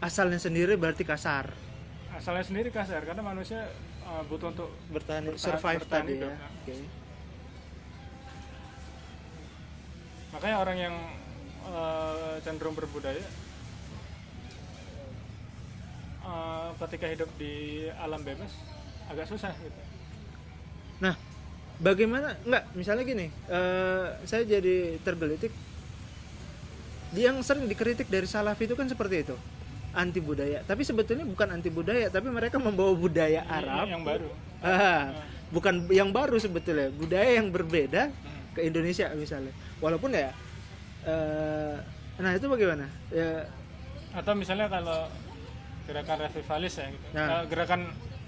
Asalnya 0.00 0.40
sendiri 0.40 0.78
berarti 0.80 1.04
kasar? 1.04 1.52
Asalnya 2.16 2.44
sendiri 2.46 2.72
kasar 2.72 3.04
karena 3.04 3.20
manusia 3.20 3.68
uh, 4.06 4.24
butuh 4.24 4.54
untuk 4.54 4.70
bertahan, 4.88 5.28
Bertahan- 5.28 5.36
survive 5.36 5.82
bertahan 5.84 6.04
tadi 6.06 6.12
hidup, 6.16 6.30
ya. 6.30 6.38
ya. 6.38 6.48
Oke. 6.56 6.74
makanya 10.30 10.56
orang 10.62 10.78
yang 10.78 10.94
uh, 11.66 12.38
cenderung 12.46 12.78
berbudaya 12.78 13.18
uh, 16.22 16.70
ketika 16.86 17.06
hidup 17.10 17.26
di 17.34 17.86
alam 17.98 18.22
bebas 18.22 18.54
agak 19.10 19.26
susah 19.26 19.50
gitu. 19.58 19.80
Nah, 21.02 21.18
bagaimana? 21.82 22.38
Enggak 22.46 22.64
misalnya 22.78 23.02
gini, 23.02 23.26
eh, 23.26 24.06
saya 24.22 24.46
jadi 24.46 25.00
tergelitik 25.02 25.50
yang 27.14 27.42
sering 27.42 27.66
dikritik 27.66 28.06
dari 28.06 28.26
Salafi 28.26 28.70
itu 28.70 28.74
kan 28.78 28.86
seperti 28.86 29.26
itu. 29.26 29.36
Anti 29.90 30.22
budaya 30.22 30.62
tapi 30.62 30.86
sebetulnya 30.86 31.26
bukan 31.26 31.50
anti 31.50 31.66
budaya 31.66 32.06
tapi 32.06 32.30
mereka 32.30 32.62
membawa 32.62 32.94
budaya 32.94 33.42
Ini 33.42 33.50
Arab. 33.50 33.86
yang 33.90 34.02
baru. 34.06 34.30
Ah, 34.62 35.10
bukan 35.50 35.90
yang 35.90 36.14
baru 36.14 36.38
sebetulnya. 36.38 36.94
Budaya 36.94 37.42
yang 37.42 37.50
berbeda 37.50 38.14
ke 38.54 38.62
Indonesia 38.62 39.10
misalnya. 39.18 39.50
Walaupun 39.82 40.14
ya 40.14 40.30
eh, 41.10 41.74
nah 42.22 42.30
itu 42.36 42.46
bagaimana? 42.46 42.86
Ya 43.10 43.50
atau 44.14 44.34
misalnya 44.38 44.70
kalau 44.70 45.10
gerakan 45.90 46.18
revivalis 46.22 46.74
ya 46.78 46.86
gitu. 46.86 47.06
Nah. 47.10 47.26
Eh, 47.26 47.42
gerakan 47.50 47.80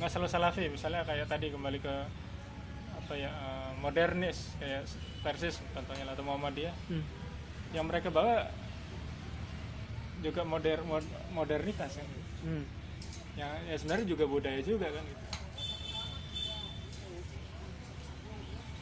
nggak 0.03 0.11
selalu 0.11 0.29
salafi 0.35 0.67
misalnya 0.67 1.07
kayak 1.07 1.31
tadi 1.31 1.55
kembali 1.55 1.79
ke 1.79 1.95
apa 2.99 3.13
ya 3.15 3.31
eh, 3.31 3.71
modernis 3.79 4.51
kayak 4.59 4.83
persis 5.23 5.63
contohnya 5.71 6.11
atau 6.11 6.27
Muhammadiyah. 6.27 6.75
Hmm, 6.91 7.07
yang 7.71 7.87
mereka 7.87 8.11
bawa 8.11 8.51
juga 10.23 10.43
moder 10.47 10.79
mod- 10.87 11.17
modernitas 11.35 11.99
kan 11.99 12.09
hmm. 12.47 12.65
yang 13.35 13.51
ya 13.67 13.77
sebenarnya 13.77 14.07
juga 14.07 14.25
budaya 14.31 14.61
juga 14.63 14.87
kan 14.89 15.05
gitu. 15.05 15.25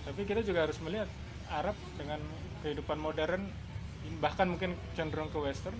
tapi 0.04 0.20
kita 0.28 0.40
juga 0.44 0.68
harus 0.68 0.78
melihat 0.84 1.08
Arab 1.50 1.76
dengan 1.96 2.20
kehidupan 2.62 2.98
modern 3.00 3.42
bahkan 4.20 4.48
mungkin 4.52 4.76
cenderung 4.96 5.32
ke 5.32 5.38
Western 5.40 5.76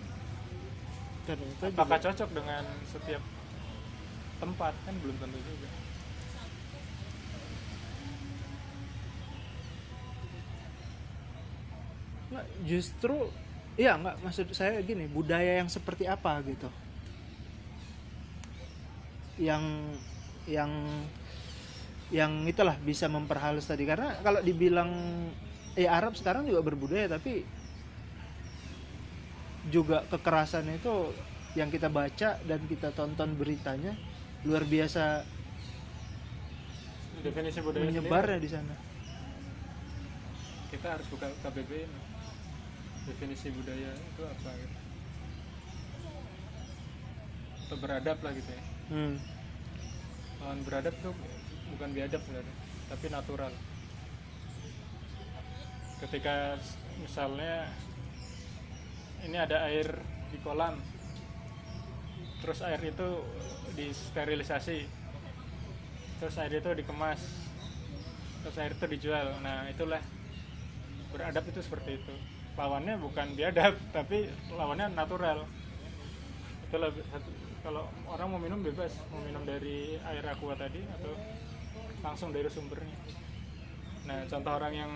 dan 1.28 1.36
itu 1.36 1.64
apakah 1.76 1.98
juga- 2.00 2.06
cocok 2.12 2.30
dengan 2.32 2.64
setiap 2.88 3.22
tempat 4.40 4.72
kan 4.88 4.94
belum 5.04 5.16
tentu 5.20 5.38
juga 5.44 5.68
Nggak, 12.30 12.46
justru 12.62 13.16
iya 13.80 13.96
nggak 13.96 14.20
maksud 14.20 14.52
saya 14.52 14.76
gini 14.84 15.08
budaya 15.08 15.56
yang 15.64 15.72
seperti 15.72 16.04
apa 16.04 16.36
gitu? 16.44 16.68
Yang 19.40 19.64
yang 20.44 20.68
yang 22.12 22.44
itulah 22.44 22.76
bisa 22.76 23.08
memperhalus 23.08 23.64
tadi. 23.64 23.88
Karena 23.88 24.20
kalau 24.20 24.44
dibilang 24.44 24.92
ya 25.72 25.96
Arab 25.96 26.12
sekarang 26.12 26.44
juga 26.44 26.60
berbudaya 26.60 27.08
tapi 27.08 27.48
juga 29.72 30.04
kekerasan 30.12 30.68
itu 30.76 31.16
yang 31.56 31.72
kita 31.72 31.88
baca 31.88 32.36
dan 32.44 32.60
kita 32.68 32.92
tonton 32.92 33.32
beritanya 33.32 33.96
luar 34.44 34.64
biasa 34.68 35.24
definisi 37.24 37.64
budaya 37.64 37.88
menyebarnya 37.88 38.36
di 38.36 38.50
sana. 38.52 38.74
Kita 40.68 41.00
harus 41.00 41.08
buka 41.08 41.32
KBBI 41.40 41.88
ini. 41.88 42.09
Definisi 43.08 43.48
budaya 43.54 43.90
itu 43.96 44.22
apa 44.26 44.50
gitu. 44.58 44.78
Atau 47.66 47.76
beradab 47.78 48.18
lah 48.20 48.32
gitu 48.34 48.50
ya. 48.50 48.62
Hmm. 48.90 49.14
lawan 50.40 50.64
beradab 50.64 50.96
tuh 51.04 51.12
bukan 51.76 51.92
biadab 51.92 52.20
sebenarnya 52.24 52.56
tapi 52.90 53.06
natural. 53.12 53.52
Ketika 56.00 56.58
misalnya 56.98 57.70
ini 59.22 59.36
ada 59.36 59.68
air 59.68 59.94
di 60.32 60.40
kolam 60.40 60.80
terus 62.40 62.64
air 62.64 62.80
itu 62.80 63.08
disterilisasi 63.76 64.88
terus 66.18 66.34
air 66.40 66.56
itu 66.56 66.70
dikemas 66.72 67.20
terus 68.42 68.56
air 68.58 68.72
itu 68.74 68.86
dijual. 68.90 69.38
Nah 69.44 69.68
itulah 69.70 70.02
beradab 71.12 71.46
itu 71.46 71.60
seperti 71.62 72.00
itu 72.00 72.14
lawannya 72.58 72.94
bukan 72.98 73.34
biadab 73.34 73.74
tapi 73.96 74.26
lawannya 74.54 74.90
natural 74.94 75.46
itu 76.66 76.76
lebih 76.78 77.02
kalau 77.60 77.84
orang 78.08 78.28
mau 78.32 78.40
minum 78.40 78.60
bebas 78.64 78.94
mau 79.12 79.20
minum 79.20 79.44
dari 79.44 80.00
air 80.00 80.24
aqua 80.24 80.56
tadi 80.56 80.80
atau 80.80 81.12
langsung 82.00 82.32
dari 82.32 82.48
sumbernya 82.48 82.96
nah 84.08 84.24
contoh 84.26 84.52
orang 84.56 84.74
yang 84.74 84.92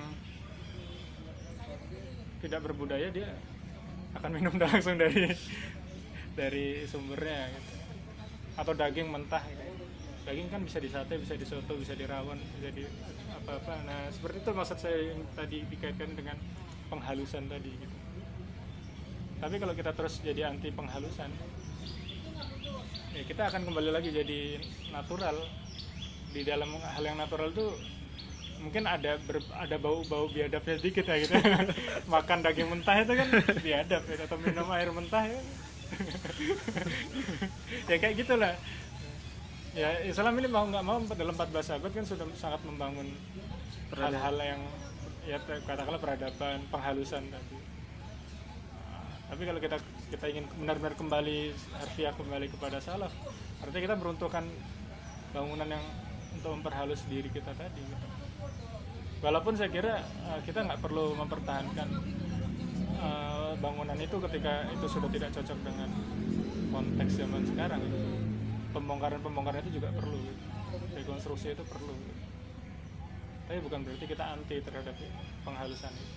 tidak 2.40 2.60
berbudaya 2.64 3.08
dia 3.12 3.30
akan 4.16 4.30
minum 4.32 4.54
langsung 4.62 4.96
dari 4.96 5.28
dari 6.34 6.82
sumbernya 6.88 7.52
gitu. 7.52 7.74
atau 8.58 8.72
daging 8.74 9.08
mentah 9.10 9.42
gitu. 9.44 9.64
daging 10.24 10.48
kan 10.48 10.60
bisa 10.64 10.78
disate 10.80 11.14
bisa 11.20 11.34
disoto 11.36 11.72
bisa 11.76 11.92
dirawon 11.94 12.40
bisa 12.58 12.70
di 12.72 12.84
apa-apa 13.44 13.74
nah 13.84 14.00
seperti 14.08 14.40
itu 14.40 14.50
maksud 14.56 14.78
saya 14.80 14.98
yang 15.12 15.20
tadi 15.36 15.62
dikaitkan 15.68 16.16
dengan 16.16 16.36
penghalusan 16.94 17.50
tadi 17.50 17.70
gitu. 17.74 17.96
Tapi 19.42 19.54
kalau 19.58 19.74
kita 19.74 19.90
terus 19.92 20.22
jadi 20.22 20.48
anti 20.48 20.70
penghalusan 20.70 21.28
ya 23.14 23.22
kita 23.26 23.42
akan 23.50 23.62
kembali 23.66 23.90
lagi 23.90 24.14
jadi 24.14 24.62
natural. 24.94 25.36
Di 26.34 26.42
dalam 26.42 26.66
hal 26.78 27.02
yang 27.02 27.18
natural 27.18 27.54
itu 27.54 27.66
mungkin 28.58 28.88
ada 28.88 29.20
ber- 29.22 29.54
ada 29.54 29.76
bau-bau 29.78 30.26
biadabnya 30.30 30.80
sedikit 30.82 31.06
ya 31.06 31.16
gitu. 31.22 31.34
Makan 32.14 32.38
daging 32.42 32.70
mentah 32.70 32.96
itu 33.02 33.12
kan 33.14 33.28
biadab 33.62 34.02
ya, 34.02 34.16
atau 34.26 34.38
minum 34.38 34.66
air 34.70 34.90
mentah 34.90 35.24
ya. 35.26 35.40
Ya 37.90 37.96
kayak 38.02 38.14
gitulah. 38.18 38.54
Ya 39.74 39.90
Islam 40.06 40.38
ini 40.38 40.48
mau 40.50 40.66
nggak 40.66 40.84
mau 40.86 40.98
dalam 41.14 41.34
14 41.34 41.78
abad 41.78 41.90
kan 41.90 42.06
sudah 42.06 42.26
sangat 42.34 42.62
membangun 42.66 43.10
hal-hal 43.94 44.36
yang 44.38 44.62
ya 45.24 45.40
katakanlah 45.40 46.00
peradaban 46.00 46.60
penghalusan 46.68 47.24
tadi 47.32 47.58
Nah, 48.84 49.32
tapi 49.32 49.42
kalau 49.48 49.60
kita 49.60 49.76
kita 50.12 50.24
ingin 50.30 50.44
benar-benar 50.60 50.94
kembali 50.94 51.38
harfiah 51.80 52.12
kembali 52.12 52.46
kepada 52.52 52.78
salaf 52.78 53.10
artinya 53.64 53.82
kita 53.90 53.96
meruntuhkan 53.96 54.44
bangunan 55.32 55.66
yang 55.66 55.84
untuk 56.34 56.50
memperhalus 56.60 57.02
diri 57.08 57.32
kita 57.32 57.50
tadi 57.56 57.80
gitu. 57.80 58.06
walaupun 59.24 59.56
saya 59.56 59.72
kira 59.72 60.04
eh, 60.04 60.40
kita 60.44 60.62
nggak 60.62 60.78
perlu 60.84 61.16
mempertahankan 61.16 61.88
eh, 63.00 63.52
bangunan 63.58 63.98
itu 63.98 64.16
ketika 64.30 64.68
itu 64.70 64.86
sudah 64.86 65.10
tidak 65.10 65.30
cocok 65.32 65.58
dengan 65.64 65.88
konteks 66.70 67.12
zaman 67.16 67.42
sekarang 67.48 67.80
gitu. 67.80 67.98
pembongkaran-pembongkaran 68.76 69.62
itu 69.64 69.80
juga 69.80 69.88
perlu 69.94 70.18
gitu. 70.20 70.44
rekonstruksi 70.94 71.56
itu 71.56 71.64
perlu 71.64 71.94
gitu. 71.96 72.13
Tapi 73.44 73.58
bukan 73.60 73.80
berarti 73.84 74.04
kita 74.06 74.24
anti 74.24 74.56
terhadap 74.60 74.94
penghalusan 75.42 75.92
itu 75.92 76.14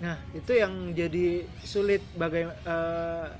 Nah, 0.00 0.16
itu 0.32 0.56
yang 0.56 0.96
jadi 0.96 1.44
sulit 1.60 2.00
bagaimana 2.16 3.36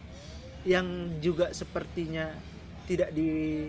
yang 0.68 0.84
juga 1.16 1.56
sepertinya 1.56 2.36
tidak 2.84 3.16
di 3.16 3.64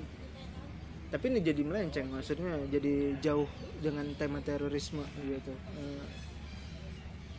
tapi 1.07 1.31
ini 1.31 1.39
jadi 1.39 1.63
melenceng 1.63 2.11
maksudnya 2.11 2.59
jadi 2.67 3.15
jauh 3.23 3.47
dengan 3.79 4.11
tema 4.19 4.43
terorisme 4.43 5.07
gitu. 5.23 5.55
Eh, 5.79 6.03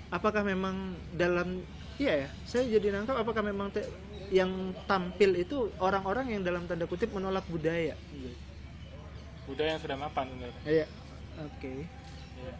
apakah 0.09 0.41
memang 0.41 0.97
dalam 1.13 1.61
iya 2.01 2.25
ya, 2.25 2.29
saya 2.49 2.65
jadi 2.73 2.89
nangkap 2.97 3.21
apakah 3.21 3.45
memang 3.45 3.69
te- 3.77 3.93
yang 4.33 4.49
tampil 4.89 5.37
itu 5.37 5.69
orang-orang 5.77 6.33
yang 6.33 6.41
dalam 6.41 6.65
tanda 6.65 6.89
kutip 6.89 7.13
menolak 7.13 7.45
budaya 7.53 7.93
gitu. 8.17 8.33
budaya 9.45 9.77
yang 9.77 9.83
sudah 9.85 9.97
mapan 10.01 10.25
sebenarnya 10.33 10.63
Iya. 10.65 10.87
Oke. 11.41 11.89
Iya. 12.43 12.55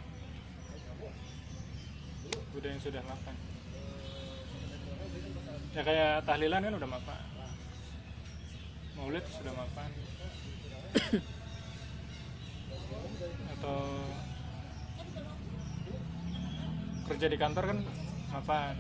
budaya 2.53 2.77
yang 2.77 2.85
sudah 2.85 3.03
mapan 3.09 3.35
ya 5.73 5.81
kayak 5.81 6.13
tahlilan 6.29 6.61
kan 6.69 6.75
udah 6.77 6.91
mapan 6.93 7.23
maulid 8.93 9.25
sudah 9.33 9.53
mapan 9.57 9.91
atau 13.57 13.79
kerja 17.09 17.27
di 17.33 17.39
kantor 17.41 17.65
kan 17.73 17.79
mapan 18.37 18.77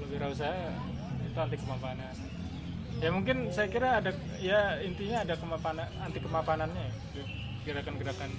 lebih 0.00 0.32
saya 0.34 0.72
itu 1.22 1.38
anti 1.38 1.56
kemapanan. 1.56 2.14
Ya 3.00 3.08
mungkin 3.08 3.48
saya 3.54 3.68
kira 3.72 4.02
ada 4.02 4.12
ya 4.42 4.80
intinya 4.84 5.24
ada 5.24 5.34
kemapanan 5.38 5.88
anti 6.02 6.20
kemapanannya 6.20 6.86
ya, 7.16 7.24
gerakan-gerakan 7.64 8.30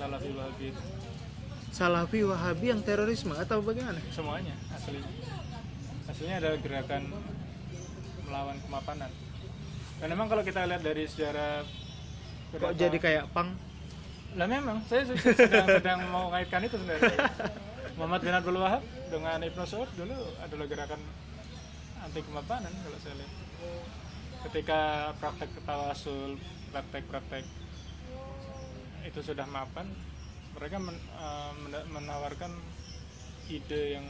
salafi 0.00 0.30
wahabi 0.32 0.64
itu. 0.72 0.82
Salafi 1.70 2.18
Wahabi 2.24 2.66
yang 2.66 2.80
terorisme 2.82 3.30
atau 3.32 3.62
bagaimana? 3.62 4.00
semuanya 4.10 4.56
aslinya 4.72 5.06
aslinya 6.08 6.36
ada 6.40 6.50
gerakan 6.58 7.02
melawan 8.24 8.58
kemapanan. 8.58 9.10
Dan 10.00 10.06
memang 10.10 10.26
kalau 10.26 10.42
kita 10.42 10.64
lihat 10.64 10.80
dari 10.80 11.04
sejarah 11.04 11.62
Kok 12.50 12.74
jadi 12.74 12.96
kayak 12.96 13.24
pang? 13.30 13.54
lah 14.30 14.46
memang. 14.46 14.82
Saya 14.86 15.02
se- 15.04 15.18
se- 15.18 15.34
sedang, 15.36 15.66
sedang 15.68 15.98
mau 16.08 16.30
mengaitkan 16.30 16.62
itu 16.62 16.74
sebenarnya. 16.74 17.18
Muhammad 17.94 18.20
bin 18.22 18.32
Abdul 18.32 18.58
Wahab 18.58 18.82
dengan 19.06 19.38
Ibnu 19.38 19.62
Saud 19.62 19.90
dulu 19.94 20.14
adalah 20.38 20.66
gerakan 20.66 21.00
anti 22.00 22.20
kemapanan 22.22 22.70
kalau 22.72 22.98
saya 22.98 23.14
lihat. 23.14 23.32
Ketika 24.46 24.80
praktek 25.18 25.50
tawasul 25.62 26.38
praktek-praktek 26.70 27.44
itu 29.06 29.20
sudah 29.24 29.46
mapan 29.48 29.86
mereka 30.56 30.76
men- 30.76 31.04
mena- 31.64 31.88
menawarkan 31.88 32.52
ide 33.50 33.98
yang 33.98 34.06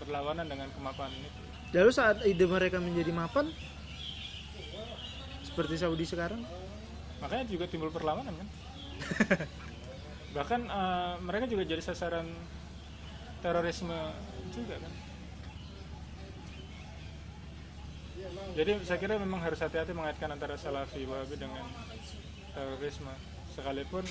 berlawanan 0.00 0.48
dengan 0.48 0.68
kemapanan 0.72 1.16
itu 1.20 1.40
Lalu 1.70 1.90
saat 1.94 2.18
ide 2.26 2.44
mereka 2.50 2.82
menjadi 2.82 3.14
mapan 3.14 3.46
seperti 5.46 5.78
Saudi 5.78 6.02
sekarang, 6.02 6.42
makanya 7.22 7.46
juga 7.46 7.70
timbul 7.70 7.94
perlawanan 7.94 8.34
kan? 8.34 8.48
Bahkan 10.36 10.60
eh, 10.66 11.14
mereka 11.22 11.46
juga 11.46 11.62
jadi 11.66 11.82
sasaran 11.82 12.26
terorisme 13.38 13.94
juga 14.50 14.78
kan? 14.82 14.92
Jadi 18.58 18.70
saya 18.82 18.98
kira 18.98 19.14
memang 19.14 19.38
harus 19.42 19.62
hati-hati 19.62 19.94
mengaitkan 19.94 20.30
antara 20.34 20.58
salafi 20.58 21.06
wahabi 21.06 21.38
dengan 21.38 21.66
terorisme 22.52 23.12
sekalipun 23.50 24.04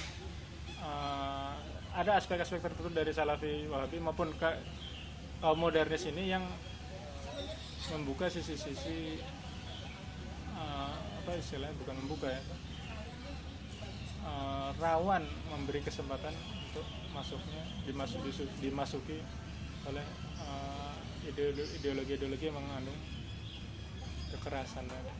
eh, 0.79 1.53
ada 1.89 2.11
aspek-aspek 2.15 2.61
tertentu 2.61 2.89
dari 2.89 3.11
salafi 3.11 3.65
wahabi 3.67 3.97
maupun 3.99 4.31
ka- 4.37 4.59
kaum 5.39 5.57
modernis 5.57 6.05
ini 6.05 6.29
yang 6.29 6.43
membuka 7.89 8.29
sisi-sisi 8.29 9.19
eh, 10.53 10.93
apa 11.19 11.31
istilahnya 11.35 11.75
bukan 11.79 11.95
membuka 11.99 12.27
ya 12.29 12.41
eh, 14.27 14.69
rawan 14.77 15.23
memberi 15.49 15.81
kesempatan 15.81 16.33
untuk 16.69 16.85
masuknya 17.11 17.63
dimasuk 17.83 18.21
dimasuki 18.61 19.17
oleh 19.89 20.05
eh, 20.39 20.95
ideolo- 21.27 21.69
ideologi-ideologi 21.75 22.45
yang 22.47 22.57
mengandung 22.59 22.99
kekerasan 24.29 24.85
tadi. 24.85 25.11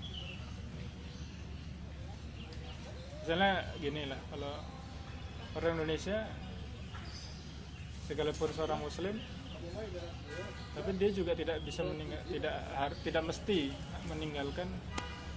Misalnya 3.29 3.61
gini 3.77 4.09
lah, 4.09 4.17
kalau 4.33 4.57
orang 5.53 5.77
Indonesia 5.77 6.25
sekalipun 8.09 8.49
seorang 8.57 8.81
Muslim, 8.81 9.21
tapi 10.73 10.89
dia 10.97 11.13
juga 11.13 11.37
tidak 11.37 11.61
bisa 11.61 11.85
meninggal, 11.85 12.25
tidak 12.25 12.57
tidak 13.05 13.23
mesti 13.29 13.69
meninggalkan 14.09 14.65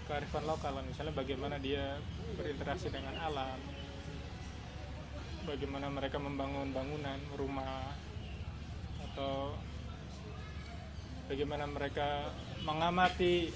kearifan 0.09 0.49
lokal. 0.49 0.81
Misalnya 0.89 1.13
bagaimana 1.13 1.61
dia 1.61 2.01
berinteraksi 2.33 2.89
dengan 2.89 3.13
alam, 3.21 3.61
bagaimana 5.45 5.93
mereka 5.93 6.17
membangun 6.17 6.73
bangunan, 6.73 7.21
rumah, 7.37 7.93
atau 9.05 9.53
bagaimana 11.29 11.69
mereka 11.69 12.33
mengamati 12.65 13.53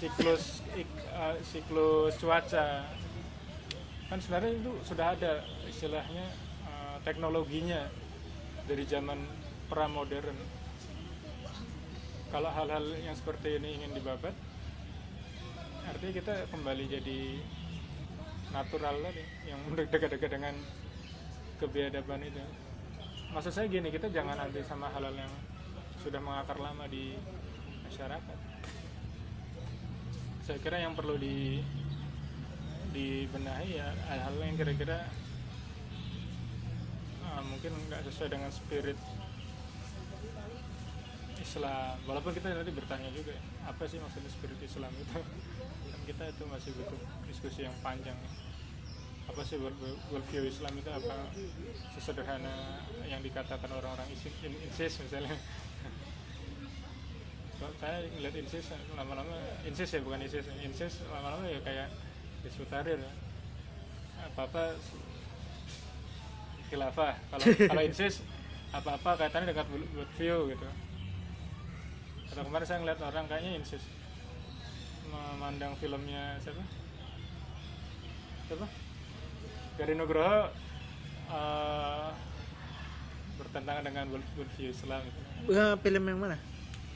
siklus 0.00 0.64
ik- 0.80 1.04
eh, 1.12 1.36
siklus 1.44 2.16
cuaca 2.16 3.03
kan 4.08 4.18
sebenarnya 4.20 4.52
itu 4.60 4.72
sudah 4.84 5.16
ada 5.16 5.44
istilahnya 5.64 6.26
eh, 6.68 6.96
teknologinya 7.04 7.88
dari 8.64 8.84
zaman 8.84 9.20
pramodern. 9.68 10.36
Kalau 12.28 12.50
hal-hal 12.50 12.84
yang 12.98 13.14
seperti 13.14 13.62
ini 13.62 13.78
ingin 13.78 13.94
dibabat 13.94 14.34
artinya 15.84 16.14
kita 16.16 16.34
kembali 16.48 16.84
jadi 16.88 17.20
natural 18.50 18.96
tadi 19.04 19.24
yang 19.44 19.60
dekat-dekat 19.92 20.30
dengan 20.32 20.54
kebiadaban 21.60 22.24
itu. 22.24 22.40
Maksud 23.34 23.52
saya 23.52 23.66
gini 23.66 23.90
kita 23.90 24.08
jangan 24.10 24.38
anti 24.38 24.62
sama 24.62 24.88
hal-hal 24.94 25.14
yang 25.14 25.32
sudah 26.00 26.20
mengakar 26.20 26.58
lama 26.60 26.84
di 26.86 27.18
masyarakat. 27.88 28.38
Saya 30.44 30.58
kira 30.60 30.76
yang 30.76 30.92
perlu 30.92 31.16
di 31.16 31.64
dibenahi 32.94 33.68
ya 33.74 33.90
hal-hal 34.06 34.34
yang 34.38 34.54
kira-kira 34.54 35.10
ah, 37.26 37.42
mungkin 37.42 37.74
nggak 37.90 38.06
sesuai 38.06 38.30
dengan 38.30 38.50
spirit 38.54 38.94
Islam. 41.44 41.94
Walaupun 42.08 42.32
kita 42.32 42.50
nanti 42.50 42.72
bertanya 42.72 43.10
juga 43.12 43.34
apa 43.66 43.84
sih 43.84 43.98
maksudnya 43.98 44.30
spirit 44.30 44.58
Islam 44.62 44.92
itu? 44.96 45.18
Kan 45.92 46.00
kita 46.08 46.24
itu 46.30 46.42
masih 46.48 46.70
butuh 46.78 46.98
diskusi 47.26 47.66
yang 47.66 47.74
panjang. 47.82 48.16
Apa 49.24 49.40
sih 49.42 49.56
world, 49.56 49.76
world 50.12 50.26
view 50.30 50.44
Islam 50.44 50.72
itu 50.76 50.88
apa? 50.88 51.16
Sesederhana 51.96 52.80
yang 53.08 53.20
dikatakan 53.24 53.68
orang-orang 53.72 54.08
isi- 54.12 54.34
in- 54.44 54.60
insis 54.70 55.00
misalnya. 55.02 55.34
Saya 57.80 58.04
ngeliat 58.12 58.34
insis 58.36 58.66
lama-lama 58.92 59.36
insis 59.64 59.88
ya 59.88 60.00
bukan 60.04 60.20
insis. 60.20 60.44
Insis 60.60 61.00
lama-lama 61.08 61.48
ya 61.48 61.60
kayak 61.64 61.88
disutarir 62.44 63.00
ya. 63.00 63.12
apa-apa 64.30 64.76
khilafah. 66.68 67.14
Kalau 67.32 67.44
kalau 67.70 67.82
insis 67.84 68.20
apa-apa 68.74 69.10
kaitannya 69.24 69.52
dengan 69.54 69.66
world 69.70 69.88
world 69.94 70.12
view 70.18 70.36
gitu. 70.52 70.66
Atau 72.30 72.42
kemarin 72.46 72.66
saya 72.66 72.78
ngeliat 72.82 73.00
orang 73.00 73.24
kayaknya 73.30 73.62
insis 73.62 73.84
memandang 75.08 75.72
filmnya 75.78 76.36
siapa? 76.42 76.62
Apa 78.50 78.66
dari 79.74 79.92
Nugroho 79.98 80.50
eh, 81.30 82.10
bertentangan 83.34 83.82
dengan 83.82 84.04
world, 84.14 84.26
worldview 84.38 84.70
Islam 84.70 85.02
itu 85.02 85.20
Eh, 85.44 85.74
film 85.84 86.04
yang 86.08 86.18
mana? 86.24 86.38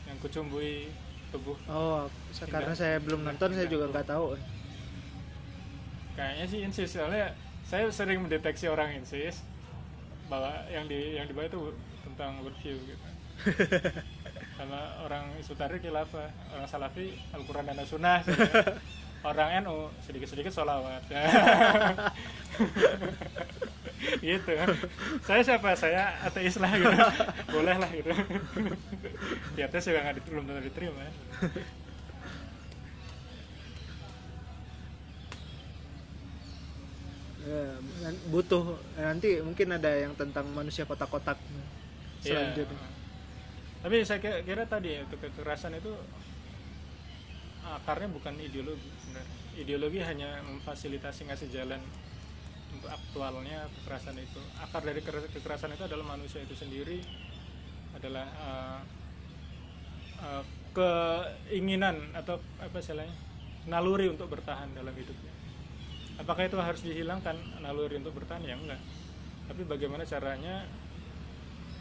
Yang 0.08 0.16
kucumbui 0.24 0.88
tubuh. 1.28 1.56
Oh 1.68 2.08
karena 2.48 2.72
saya 2.72 2.96
belum 3.02 3.20
nonton 3.20 3.52
saya 3.52 3.68
juga 3.68 3.92
nggak 3.92 4.08
tahu 4.08 4.38
kayaknya 6.18 6.44
sih 6.50 6.60
insis 6.66 6.90
soalnya 6.90 7.30
saya 7.62 7.86
sering 7.94 8.18
mendeteksi 8.26 8.66
orang 8.66 8.98
insis 8.98 9.38
bahwa 10.28 10.52
yang 10.68 10.84
di 10.90 11.16
yang 11.16 11.26
dibahas 11.30 11.48
itu 11.52 11.62
tentang 12.04 12.42
worldview 12.44 12.76
gitu. 12.84 13.06
Sama 14.58 14.80
orang 15.06 15.30
Isutari 15.38 15.78
khilafah 15.78 16.28
orang 16.50 16.66
Salafi 16.66 17.14
Al-Quran 17.30 17.70
dan 17.70 17.86
Sunnah 17.86 18.18
orang 19.28 19.62
NU 19.62 19.90
sedikit-sedikit 20.02 20.50
sholawat. 20.50 21.02
Gitu. 24.22 24.52
Saya 25.26 25.42
siapa? 25.42 25.74
Saya 25.74 26.14
ateis 26.22 26.54
lah 26.62 26.70
gitu. 26.70 26.94
Boleh 27.50 27.76
lah 27.82 27.90
gitu. 27.90 28.14
Di 29.58 29.60
atas 29.66 29.82
juga 29.90 30.06
nggak 30.06 30.16
diterima 30.22 30.40
belum 30.40 30.44
tentu 30.48 30.62
diterima 30.70 31.02
Ya, 37.48 37.80
nan- 38.04 38.17
butuh 38.32 38.64
nanti 38.98 39.40
mungkin 39.46 39.68
ada 39.76 39.90
yang 40.04 40.12
tentang 40.20 40.46
manusia 40.52 40.84
kotak-kotak 40.84 41.38
selanjutnya 42.20 42.88
Tapi 43.78 44.02
saya 44.02 44.18
kira, 44.42 44.64
tadi 44.66 44.98
ya, 44.98 45.02
kekerasan 45.06 45.78
itu 45.78 45.92
akarnya 47.62 48.08
bukan 48.10 48.34
ideologi 48.40 48.88
sebenarnya. 49.04 49.36
Ideologi 49.58 50.00
hanya 50.02 50.40
memfasilitasi 50.46 51.28
ngasih 51.28 51.48
jalan 51.52 51.82
untuk 52.74 52.90
aktualnya 52.90 53.66
kekerasan 53.80 54.16
itu. 54.18 54.40
Akar 54.58 54.82
dari 54.84 55.00
ker- 55.02 55.30
kekerasan 55.34 55.74
itu 55.74 55.84
adalah 55.86 56.06
manusia 56.14 56.40
itu 56.42 56.54
sendiri 56.56 56.98
adalah 57.96 58.26
eh, 58.28 58.80
eh, 60.22 60.44
keinginan 60.76 62.14
atau 62.14 62.38
apa 62.60 62.76
istilahnya 62.78 63.14
naluri 63.68 64.06
untuk 64.10 64.28
bertahan 64.30 64.70
dalam 64.74 64.94
hidupnya. 64.94 65.32
Apakah 66.18 66.50
itu 66.50 66.58
harus 66.58 66.82
dihilangkan 66.82 67.62
naluri 67.62 68.02
untuk 68.02 68.18
bertahan 68.18 68.42
ya 68.42 68.58
enggak. 68.58 68.82
Tapi 69.46 69.62
bagaimana 69.64 70.02
caranya 70.02 70.66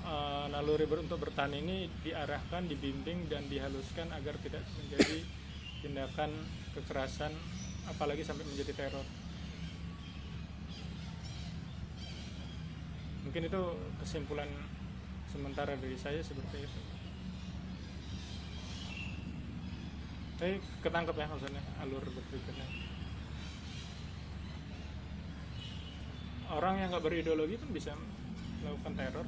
eh, 0.06 0.46
naluri 0.54 0.86
untuk 0.86 1.18
bertahan 1.18 1.52
ini 1.58 1.90
diarahkan, 2.06 2.70
dibimbing 2.70 3.26
dan 3.28 3.50
dihaluskan 3.50 4.14
agar 4.14 4.38
tidak 4.46 4.62
menjadi 4.78 5.26
tindakan 5.82 6.32
kekerasan 6.78 7.34
apalagi 7.90 8.22
sampai 8.22 8.46
menjadi 8.46 8.74
teror. 8.78 9.08
Mungkin 13.28 13.44
itu 13.44 13.62
kesimpulan 14.00 14.48
sementara 15.28 15.76
dari 15.76 15.98
saya 16.00 16.24
seperti 16.24 16.64
itu. 16.64 16.82
Tapi 20.38 20.62
ketangkep 20.86 21.16
ya 21.18 21.28
maksudnya 21.28 21.64
alur 21.82 22.06
berpikirnya. 22.06 22.77
Orang 26.48 26.80
yang 26.80 26.90
nggak 26.96 27.04
berideologi 27.04 27.60
pun 27.60 27.70
bisa 27.76 27.92
melakukan 28.64 28.94
teror. 28.96 29.28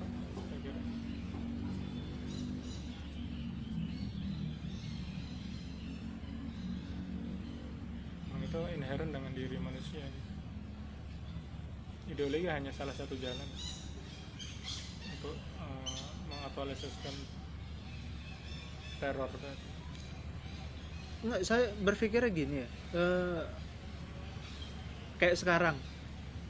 Memang 8.30 8.41
itu 8.47 8.59
inherent 8.72 9.11
dengan 9.11 9.32
diri 9.36 9.57
manusia. 9.59 10.07
Ideologi 12.09 12.47
hanya 12.49 12.72
salah 12.74 12.95
satu 12.95 13.13
jalan 13.20 13.45
untuk 15.11 15.36
eh, 15.38 16.07
mengaktualisasikan 16.32 17.15
teror 19.03 19.30
tadi. 19.30 19.67
Enggak, 21.20 21.41
saya 21.43 21.67
berpikirnya 21.84 22.32
gini 22.32 22.55
ya. 22.63 22.67
eh, 22.95 23.41
kayak 25.20 25.36
sekarang 25.36 25.76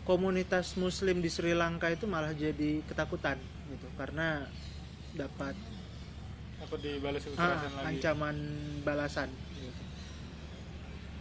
komunitas 0.10 0.74
muslim 0.74 1.22
di 1.22 1.30
Sri 1.30 1.54
Lanka 1.54 1.86
itu 1.94 2.10
malah 2.10 2.34
jadi 2.34 2.82
ketakutan 2.90 3.38
gitu 3.70 3.86
karena 3.94 4.50
dapat 5.14 5.54
Apa 6.66 6.76
dibalas 6.82 7.22
ah, 7.38 7.62
lagi? 7.62 8.02
ancaman 8.02 8.36
balasan 8.82 9.30
gitu. 9.54 9.82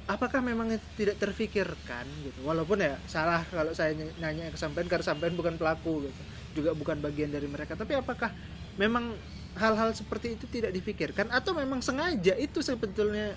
Apakah 0.08 0.40
memang 0.40 0.72
itu 0.72 0.86
tidak 0.96 1.20
terfikirkan 1.20 2.08
gitu? 2.24 2.40
Walaupun 2.48 2.80
ya 2.80 2.96
salah 3.04 3.44
kalau 3.52 3.76
saya 3.76 3.92
ny- 3.92 4.16
nanya 4.24 4.48
ke 4.48 4.56
sampean 4.56 4.88
karena 4.88 5.04
sampean 5.04 5.36
bukan 5.36 5.60
pelaku 5.60 6.08
gitu. 6.08 6.22
Juga 6.56 6.72
bukan 6.72 6.96
bagian 7.04 7.28
dari 7.28 7.44
mereka. 7.44 7.76
Tapi 7.76 7.92
apakah 7.92 8.32
memang 8.80 9.12
hal-hal 9.52 9.92
seperti 9.92 10.40
itu 10.40 10.48
tidak 10.48 10.72
difikirkan 10.72 11.28
atau 11.28 11.52
memang 11.52 11.84
sengaja 11.84 12.32
itu 12.40 12.64
sebetulnya 12.64 13.36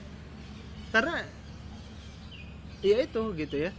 karena 0.95 1.28
ya 2.80 3.04
itu 3.04 3.36
gitu 3.36 3.68
ya. 3.68 3.76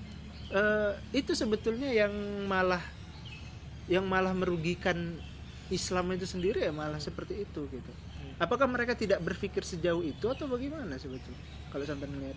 Eh, 0.53 0.93
itu 1.17 1.33
sebetulnya 1.33 1.89
yang 1.89 2.13
malah 2.45 2.85
yang 3.89 4.05
malah 4.05 4.37
merugikan 4.37 5.17
Islam 5.73 6.13
itu 6.13 6.29
sendiri 6.29 6.69
ya 6.69 6.73
malah 6.77 7.01
seperti 7.01 7.49
itu 7.49 7.65
gitu. 7.73 7.93
Apakah 8.37 8.69
mereka 8.69 8.93
tidak 8.93 9.25
berpikir 9.25 9.65
sejauh 9.65 10.05
itu 10.05 10.29
atau 10.29 10.45
bagaimana 10.45 11.01
sebetulnya? 11.01 11.41
Kalau 11.73 11.85
sampai 11.89 12.05
melihat 12.05 12.37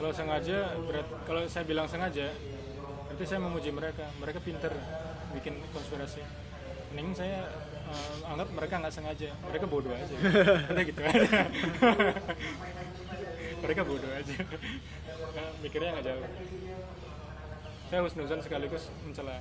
Kalau 0.00 0.12
sengaja, 0.16 0.58
berat, 0.80 1.06
kalau 1.28 1.44
saya 1.44 1.64
bilang 1.68 1.84
sengaja, 1.84 2.32
berarti 3.06 3.24
saya 3.28 3.38
memuji 3.38 3.70
mereka. 3.70 4.08
Mereka 4.16 4.40
pinter 4.42 4.72
bikin 5.38 5.60
konspirasi. 5.70 6.24
Mending 6.96 7.14
saya 7.14 7.46
eh, 7.86 8.26
anggap 8.26 8.48
mereka 8.50 8.74
nggak 8.82 8.94
sengaja. 8.96 9.30
Mereka 9.46 9.70
bodoh 9.70 9.94
aja. 9.94 10.16
Udah 10.72 10.82
gitu 10.82 11.00
aja. 11.04 11.30
mereka 13.60 13.80
bodoh 13.86 14.10
aja. 14.10 14.36
Mikirnya 15.62 15.90
nggak 15.96 16.06
jauh. 16.06 16.26
Saya 17.90 18.00
husnuzan 18.06 18.40
sekaligus 18.40 18.88
mencela. 19.06 19.38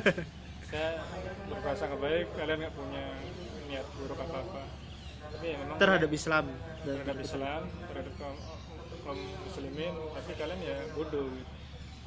saya 0.70 1.02
berprasangka 1.50 1.96
baik, 1.98 2.26
kalian 2.38 2.58
nggak 2.62 2.74
punya 2.74 3.04
niat 3.70 3.86
buruk 3.98 4.18
apa-apa. 4.18 4.62
Tapi 5.30 5.46
ya 5.46 5.56
memang 5.62 5.78
terhadap 5.78 6.10
Islam 6.10 6.46
terhadap 6.84 7.16
Islam, 7.20 7.62
terhadap 7.92 8.14
kaum, 8.16 8.38
kaum 9.04 9.20
muslimin, 9.44 9.94
tapi 10.16 10.30
kalian 10.36 10.60
ya 10.64 10.76
bodoh 10.96 11.28
gitu. 11.28 11.59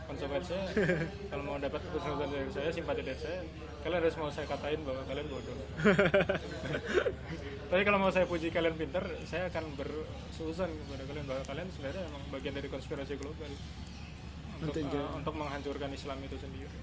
Konsekuensinya 0.04 0.64
kalau 1.32 1.44
mau 1.48 1.58
dapat 1.58 1.80
keputusan 1.80 2.28
dari 2.28 2.50
saya, 2.52 2.70
simpati 2.76 3.02
dari 3.02 3.20
saya, 3.20 3.40
kalian 3.82 4.00
harus 4.04 4.16
mau 4.20 4.30
saya 4.30 4.46
katain 4.52 4.82
bahwa 4.84 5.02
kalian 5.08 5.28
bodoh. 5.32 5.58
tapi 7.72 7.82
kalau 7.88 7.98
mau 7.98 8.12
saya 8.12 8.28
puji 8.28 8.52
kalian 8.52 8.76
pintar, 8.76 9.08
saya 9.24 9.48
akan 9.48 9.64
bersusun 9.80 10.70
kepada 10.70 11.04
kalian 11.08 11.26
bahwa 11.26 11.44
kalian 11.48 11.68
sebenarnya 11.72 12.04
memang 12.12 12.24
bagian 12.36 12.54
dari 12.54 12.68
konspirasi 12.68 13.14
global 13.16 13.52
untuk, 14.62 14.76
jangan- 14.76 15.14
untuk 15.24 15.34
menghancurkan 15.40 15.90
Islam 15.96 16.18
itu 16.22 16.36
sendiri. 16.38 16.78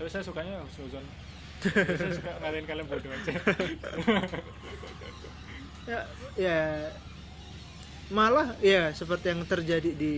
Tapi 0.00 0.08
saya 0.08 0.22
sukanya 0.24 0.64
susun. 0.72 1.04
saya 1.98 2.12
suka 2.14 2.30
ngatain 2.38 2.66
kalian 2.70 2.86
bodoh 2.86 3.10
aja. 3.10 3.32
ya, 5.88 6.00
ya 6.38 6.60
malah 8.08 8.56
ya 8.64 8.88
seperti 8.96 9.36
yang 9.36 9.44
terjadi 9.44 9.90
di 9.92 10.14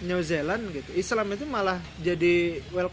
New 0.00 0.20
Zealand 0.20 0.72
gitu. 0.72 0.90
Islam 0.96 1.28
itu 1.32 1.44
malah 1.44 1.76
jadi 2.00 2.60
well 2.72 2.88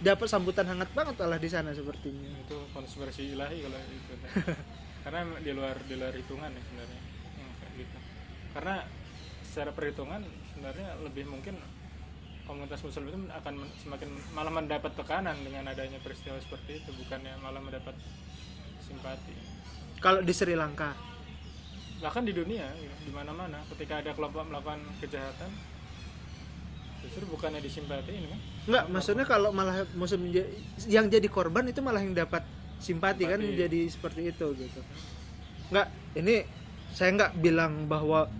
dapat 0.00 0.26
sambutan 0.32 0.64
hangat 0.64 0.88
banget 0.96 1.16
malah 1.20 1.36
di 1.36 1.48
sana 1.48 1.76
sepertinya. 1.76 2.24
itu 2.40 2.56
konspirasi 2.72 3.36
ilahi 3.36 3.60
kalau 3.60 3.80
itu 3.84 4.12
karena 5.04 5.20
di 5.44 5.52
luar 5.52 5.76
di 5.84 5.94
luar 5.96 6.12
hitungan 6.16 6.48
ya 6.48 6.62
sebenarnya 6.64 7.00
Hmm, 7.30 7.52
kayak 7.60 7.72
gitu 7.84 7.98
karena 8.52 8.74
secara 9.44 9.70
perhitungan 9.72 10.20
sebenarnya 10.52 10.88
lebih 11.04 11.24
mungkin 11.28 11.56
komunitas 12.44 12.80
muslim 12.82 13.06
itu 13.06 13.16
akan 13.30 13.54
semakin 13.78 14.08
malah 14.32 14.50
mendapat 14.50 14.92
tekanan 14.96 15.36
dengan 15.44 15.68
adanya 15.68 16.00
peristiwa 16.00 16.40
seperti 16.40 16.80
itu 16.80 16.90
bukannya 16.96 17.36
malah 17.38 17.60
mendapat 17.60 17.92
simpati 18.82 19.36
Kalau 20.00 20.24
di 20.24 20.32
Sri 20.32 20.56
Lanka, 20.56 20.96
bahkan 22.00 22.24
di 22.24 22.32
dunia 22.32 22.64
ya, 22.72 22.94
di 23.04 23.12
mana-mana 23.12 23.60
ketika 23.68 24.00
ada 24.00 24.16
kelompok 24.16 24.48
melakukan 24.48 24.80
kejahatan 24.98 25.52
justru 27.10 27.26
bukannya 27.26 27.58
disimpatiin 27.58 28.22
kan? 28.24 28.38
Enggak 28.70 28.84
maksudnya 28.86 29.26
kalau 29.26 29.50
malah 29.50 29.82
menja- 29.92 30.46
yang 30.86 31.10
jadi 31.10 31.26
korban 31.26 31.66
itu 31.66 31.82
malah 31.82 31.98
yang 31.98 32.14
dapat 32.14 32.46
simpati, 32.78 33.26
kan? 33.26 33.42
Simpati. 33.42 33.58
jadi 33.58 33.80
seperti 33.90 34.20
itu 34.30 34.46
gitu. 34.54 34.80
Enggak, 35.74 35.90
ini 36.14 36.46
saya 36.94 37.10
nggak 37.12 37.32
bilang 37.36 37.90
bahwa 37.90 38.30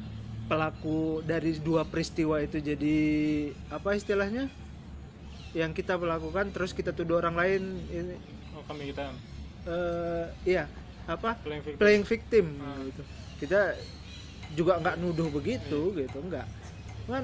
pelaku 0.46 1.22
dari 1.22 1.58
dua 1.58 1.82
peristiwa 1.82 2.38
itu 2.38 2.62
jadi 2.62 2.96
apa 3.68 3.98
istilahnya? 3.98 4.46
Yang 5.50 5.82
kita 5.82 5.98
melakukan 5.98 6.54
terus 6.54 6.70
kita 6.70 6.94
tuduh 6.94 7.18
orang 7.18 7.34
lain 7.34 7.62
ini. 7.90 8.14
Oh 8.54 8.62
kami 8.64 8.94
kita. 8.94 9.10
Eh 9.66 10.26
iya 10.46 10.70
apa? 11.10 11.34
Playing 11.42 11.62
victim. 11.66 11.78
Playing 11.82 12.04
victim 12.06 12.46
Hmm. 12.54 12.86
gitu. 12.86 13.02
Kita 13.42 13.60
juga 14.54 14.78
nggak 14.78 14.96
nuduh 14.98 15.26
begitu 15.28 15.94
gitu 15.94 16.18
nggak 16.22 16.46
kan 17.06 17.22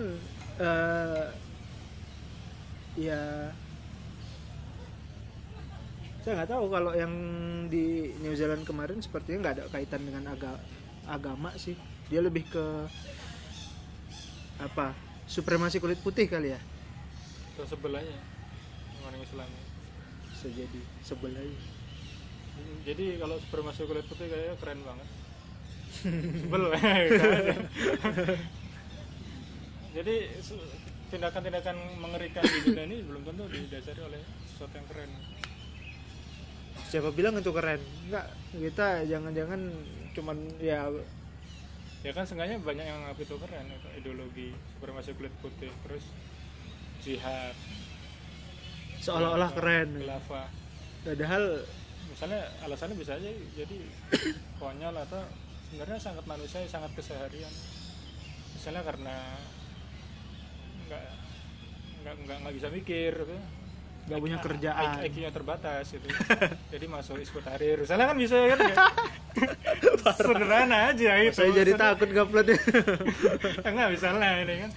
eh, 0.59 1.25
ya 2.97 3.53
saya 6.21 6.43
nggak 6.43 6.51
tahu 6.51 6.65
kalau 6.67 6.91
yang 6.91 7.13
di 7.69 8.11
New 8.19 8.35
Zealand 8.35 8.67
kemarin 8.67 8.99
sepertinya 8.99 9.39
nggak 9.41 9.55
ada 9.55 9.65
kaitan 9.71 10.03
dengan 10.03 10.27
aga- 10.29 10.63
agama 11.07 11.55
sih 11.55 11.79
dia 12.11 12.19
lebih 12.19 12.43
ke 12.47 12.67
apa 14.57 14.91
supremasi 15.27 15.79
kulit 15.79 16.01
putih 16.01 16.27
kali 16.27 16.51
ya 16.51 16.61
Atau 17.55 17.69
sebelahnya 17.69 18.17
orang 19.01 19.23
Islam. 19.23 19.49
bisa 20.29 20.49
jadi 20.51 20.81
sebelah 21.01 21.41
Jadi 22.83 23.17
kalau 23.17 23.37
supremasi 23.39 23.85
kulit 23.85 24.05
putih 24.05 24.27
kayaknya 24.27 24.55
keren 24.57 24.81
banget. 24.83 25.09
Sebel. 26.41 26.63
Jadi 29.97 30.28
tindakan-tindakan 31.09 31.76
mengerikan 31.97 32.44
di 32.44 32.59
dunia 32.68 32.84
ini 32.84 32.97
belum 33.01 33.22
tentu 33.24 33.49
didasari 33.49 34.01
oleh 34.05 34.20
sesuatu 34.53 34.76
yang 34.76 34.88
keren. 34.92 35.11
siapa 36.86 37.11
bilang 37.16 37.34
itu 37.40 37.51
keren? 37.51 37.80
Nggak 38.12 38.26
kita 38.53 39.09
jangan-jangan 39.09 39.61
cuman 40.12 40.36
ya 40.61 40.86
Ya 42.05 42.14
kan 42.14 42.22
seenggaknya 42.22 42.62
banyak 42.62 42.86
yang 42.86 43.03
ngaku 43.03 43.26
itu 43.26 43.34
keren 43.34 43.66
itu 43.66 43.88
ideologi 43.99 44.49
supremasi 44.76 45.11
kulit 45.18 45.34
putih 45.42 45.72
terus 45.82 46.05
jihad. 47.03 47.57
Seolah-olah 49.03 49.51
keren. 49.57 49.90
khilafah. 50.07 50.47
Padahal 51.03 51.66
misalnya 52.07 52.47
alasannya 52.62 52.94
bisa 52.94 53.18
aja 53.18 53.30
jadi 53.59 53.78
konyol 54.62 54.94
atau 55.03 55.18
sebenarnya 55.66 55.99
sangat 55.99 56.24
manusia 56.30 56.62
sangat 56.70 56.94
keseharian. 56.94 57.51
Misalnya 58.55 58.86
karena 58.86 59.16
nggak 60.87 61.03
nggak 62.01 62.14
nggak 62.22 62.37
nggak 62.41 62.55
bisa 62.55 62.68
mikir 62.68 63.12
gitu. 63.16 63.37
nggak 64.07 64.20
punya 64.20 64.39
IQ 64.39 64.45
kerjaan. 64.47 64.91
IQ-nya 65.03 65.30
terbatas 65.30 65.84
gitu. 65.91 66.07
Jadi 66.72 66.84
masuk 66.87 67.18
isku 67.18 67.39
tahrir 67.41 67.82
misalnya 67.82 68.07
kan 68.07 68.16
bisa 68.16 68.37
kan 68.39 68.59
ya? 68.62 68.76
sederhana 70.09 70.78
aja 70.89 71.12
itu 71.20 71.34
saya 71.34 71.51
jadi 71.53 71.72
Misalnya- 71.74 71.93
takut 71.93 72.09
gapletnya 72.09 72.57
enggak 73.68 73.89
misalnya 73.91 74.28
ini 74.41 74.55
kan. 74.62 74.70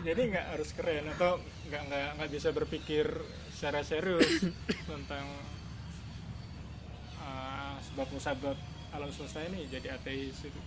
Jadi 0.00 0.20
nggak 0.30 0.46
harus 0.54 0.68
keren 0.72 1.04
atau 1.10 1.30
nggak 1.66 1.82
nggak 1.84 2.06
nggak 2.14 2.30
bisa 2.30 2.48
berpikir 2.50 3.06
secara 3.50 3.82
serius 3.82 4.46
tentang 4.90 5.26
uh, 7.18 7.74
sebab 7.82 8.06
musabab 8.10 8.56
alam 8.92 9.10
semesta 9.10 9.42
ini 9.42 9.66
jadi 9.66 9.92
ateis 9.92 10.38
itu 10.40 10.60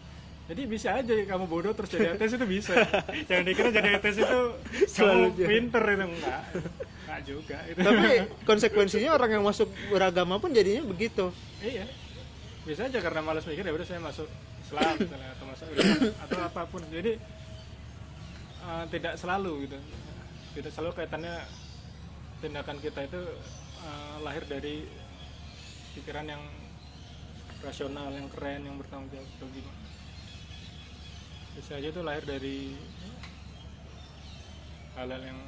jadi 0.49 0.65
bisa 0.65 0.97
aja 0.97 1.13
kamu 1.13 1.45
bodoh 1.45 1.77
terus 1.77 1.93
jadi 1.93 2.17
ateis 2.17 2.33
itu 2.33 2.45
bisa. 2.49 2.73
Jangan 3.29 3.45
dikira 3.45 3.69
jadi 3.69 4.01
ateis 4.01 4.17
itu 4.17 4.41
Selalu 4.89 5.37
pinter 5.37 5.83
itu 5.85 6.05
enggak. 6.09 6.41
Enggak 7.05 7.19
juga 7.21 7.57
itu. 7.69 7.77
Tapi 7.85 8.09
konsekuensinya 8.49 9.13
orang 9.13 9.37
yang 9.37 9.45
masuk 9.45 9.69
beragama 9.93 10.41
pun 10.41 10.49
jadinya 10.49 10.89
begitu. 10.89 11.29
Iya. 11.61 11.85
Bisa 12.65 12.89
aja 12.89 12.97
karena 12.97 13.21
malas 13.21 13.45
mikir 13.45 13.61
ya 13.61 13.73
udah 13.77 13.85
saya 13.85 14.01
masuk 14.01 14.25
Islam 14.65 14.93
misalnya 14.97 15.29
atau 15.37 15.45
masuk 15.45 15.67
atau 16.25 16.39
apa 16.41 16.61
pun. 16.65 16.81
Jadi 16.89 17.13
uh, 18.65 18.85
tidak 18.89 19.21
selalu 19.21 19.69
gitu. 19.69 19.77
Tidak 20.57 20.71
selalu 20.73 20.97
kaitannya 20.97 21.45
tindakan 22.41 22.81
kita 22.81 23.05
itu 23.05 23.21
uh, 23.85 24.17
lahir 24.25 24.49
dari 24.49 24.81
pikiran 25.93 26.25
yang 26.25 26.41
rasional 27.61 28.09
yang 28.09 28.25
keren 28.33 28.65
yang 28.65 28.81
bertanggung 28.81 29.13
jawab 29.13 29.29
atau 29.37 29.49
gimana 29.53 29.88
bisa 31.59 31.75
aja 31.75 31.91
itu 31.91 31.99
lahir 31.99 32.23
dari 32.23 32.71
hal-hal 34.95 35.19
yang, 35.19 35.39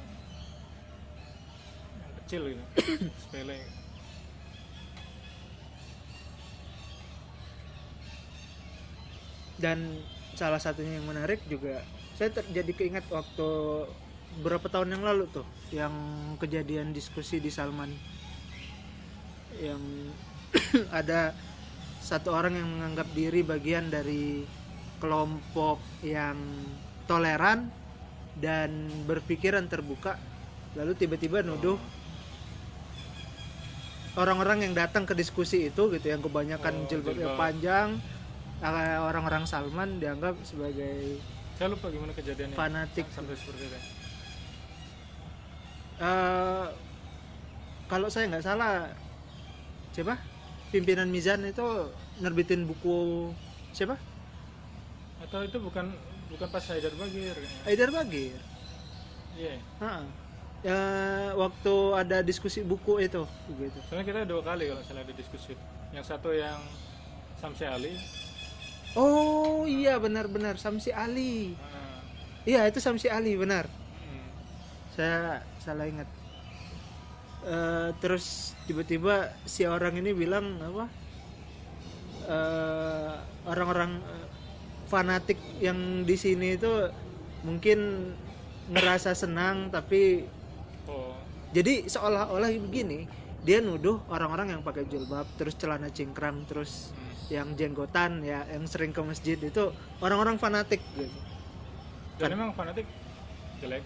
yang 2.04 2.12
kecil 2.20 2.42
gitu. 2.52 2.64
Sepele. 3.24 3.64
Dan 9.56 10.04
salah 10.36 10.60
satunya 10.60 11.00
yang 11.00 11.08
menarik 11.08 11.40
juga 11.48 11.80
saya 12.20 12.28
ter- 12.28 12.50
jadi 12.52 12.72
keinget 12.76 13.08
waktu 13.08 13.48
berapa 14.44 14.68
tahun 14.68 14.96
yang 14.96 15.04
lalu 15.04 15.32
tuh 15.32 15.48
yang 15.72 15.92
kejadian 16.36 16.92
diskusi 16.92 17.40
di 17.40 17.48
Salman. 17.48 17.88
Yang 19.56 20.12
ada 21.00 21.32
satu 22.04 22.36
orang 22.36 22.60
yang 22.60 22.68
menganggap 22.68 23.08
diri 23.16 23.40
bagian 23.40 23.88
dari 23.88 24.44
kelompok 25.02 25.82
yang 26.06 26.38
toleran 27.10 27.66
dan 28.38 28.70
berpikiran 29.04 29.66
terbuka 29.66 30.14
lalu 30.78 30.94
tiba-tiba 30.94 31.42
nuduh 31.42 31.76
orang-orang 34.14 34.70
yang 34.70 34.74
datang 34.78 35.02
ke 35.02 35.12
diskusi 35.12 35.66
itu 35.66 35.90
gitu 35.90 36.06
yang 36.06 36.22
kebanyakan 36.22 36.72
Oh, 36.72 36.88
jilbabnya 36.88 37.28
jilbab. 37.32 37.40
panjang 37.40 37.88
eh, 38.62 38.98
orang-orang 39.02 39.42
Salman 39.44 39.98
dianggap 39.98 40.38
sebagai 40.46 41.18
saya 41.58 41.68
lupa 41.68 41.92
gimana 41.92 42.14
kejadiannya. 42.16 42.56
fanatik. 42.56 43.06
Sampai 43.12 43.36
seperti 43.36 43.68
itu. 43.68 43.78
Eh, 46.02 46.66
kalau 47.86 48.08
saya 48.08 48.30
nggak 48.32 48.42
salah 48.42 48.88
siapa? 49.92 50.16
Pimpinan 50.72 51.12
Mizan 51.12 51.44
itu 51.44 51.92
nerbitin 52.18 52.64
buku 52.64 53.28
siapa 53.76 54.00
atau 55.22 55.40
itu 55.46 55.56
bukan 55.62 55.86
bukan 56.32 56.48
pas 56.50 56.64
Haidar 56.70 56.94
Bagir. 56.98 57.36
Haidar 57.66 57.90
Bagir? 57.94 58.40
Iya. 59.38 59.56
Ha. 59.80 59.92
Ya, 60.62 60.78
waktu 61.34 61.74
ada 61.98 62.22
diskusi 62.22 62.62
buku 62.62 63.02
itu 63.02 63.26
gitu. 63.50 63.78
Soalnya 63.90 64.06
kita 64.06 64.20
dua 64.22 64.46
kali 64.46 64.70
kalau 64.70 64.82
salah 64.86 65.02
ada 65.02 65.14
diskusi. 65.14 65.58
Yang 65.90 66.04
satu 66.06 66.30
yang 66.30 66.62
Samsi 67.42 67.66
Ali. 67.66 67.98
Oh 68.94 69.66
iya 69.66 69.98
benar-benar 69.98 70.60
Samsi 70.62 70.94
Ali. 70.94 71.58
Nah, 71.58 71.98
iya 72.46 72.62
itu 72.70 72.78
Samsi 72.78 73.10
Ali 73.10 73.34
benar. 73.34 73.66
Hmm, 73.66 74.30
saya 74.94 75.42
salah 75.58 75.90
ingat. 75.90 76.06
Eh, 77.42 77.90
terus 77.98 78.54
tiba-tiba 78.70 79.34
si 79.42 79.66
orang 79.66 79.98
ini 79.98 80.14
bilang 80.14 80.62
apa? 80.62 80.86
Eh, 82.30 83.14
orang-orang 83.50 83.98
eh, 83.98 84.26
fanatik 84.92 85.40
yang 85.64 86.04
di 86.04 86.16
sini 86.20 86.60
itu 86.60 86.68
mungkin 87.48 88.12
ngerasa 88.68 89.16
senang 89.16 89.72
tapi 89.72 90.28
oh 90.84 91.16
jadi 91.52 91.84
seolah-olah 91.86 92.48
begini 92.68 93.04
dia 93.44 93.60
nuduh 93.60 94.00
orang-orang 94.08 94.56
yang 94.56 94.62
pakai 94.64 94.88
jilbab 94.88 95.28
terus 95.36 95.54
celana 95.60 95.92
cingkrang 95.92 96.48
terus 96.48 96.92
hmm. 96.92 97.14
yang 97.28 97.48
jenggotan 97.54 98.24
ya 98.24 98.44
yang 98.48 98.64
sering 98.64 98.90
ke 98.90 99.00
masjid 99.04 99.36
itu 99.36 99.72
orang-orang 100.00 100.40
fanatik 100.40 100.80
gitu 100.96 101.12
dan 102.16 102.32
emang 102.32 102.52
fanatik 102.56 102.88
jelek 103.60 103.84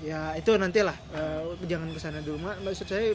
ya 0.00 0.34
itu 0.34 0.50
nantilah 0.56 0.96
eh, 1.12 1.42
jangan 1.68 1.88
ke 1.92 2.00
sana 2.00 2.20
dulu 2.24 2.40
Mak. 2.40 2.56
maksud 2.64 2.88
saya 2.88 3.14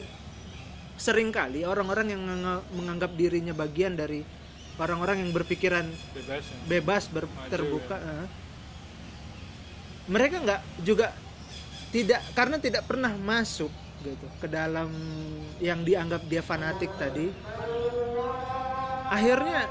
sering 0.96 1.34
kali 1.34 1.66
orang-orang 1.66 2.14
yang 2.14 2.22
menga- 2.22 2.64
menganggap 2.72 3.12
dirinya 3.18 3.52
bagian 3.52 3.98
dari 3.98 4.22
orang-orang 4.76 5.24
yang 5.24 5.30
berpikiran 5.32 5.86
bebas 6.12 6.44
ya. 6.44 6.56
bebas 6.68 7.02
ber- 7.08 7.30
Maju, 7.30 7.48
terbuka 7.48 7.96
eh. 7.96 8.26
mereka 10.06 10.36
nggak 10.44 10.60
juga 10.84 11.12
tidak 11.90 12.20
karena 12.36 12.56
tidak 12.60 12.82
pernah 12.84 13.12
masuk 13.16 13.72
gitu 14.04 14.26
ke 14.38 14.46
dalam 14.46 14.92
yang 15.58 15.80
dianggap 15.80 16.20
dia 16.28 16.44
fanatik 16.44 16.92
tadi 17.00 17.32
akhirnya 19.08 19.64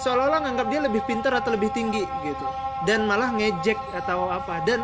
seolah-olah 0.00 0.40
nganggap 0.48 0.66
dia 0.72 0.80
lebih 0.82 1.02
pintar 1.06 1.32
atau 1.38 1.54
lebih 1.54 1.70
tinggi 1.70 2.02
gitu 2.02 2.46
dan 2.88 3.06
malah 3.06 3.30
ngejek 3.30 3.78
atau 4.02 4.26
apa 4.32 4.64
dan 4.66 4.82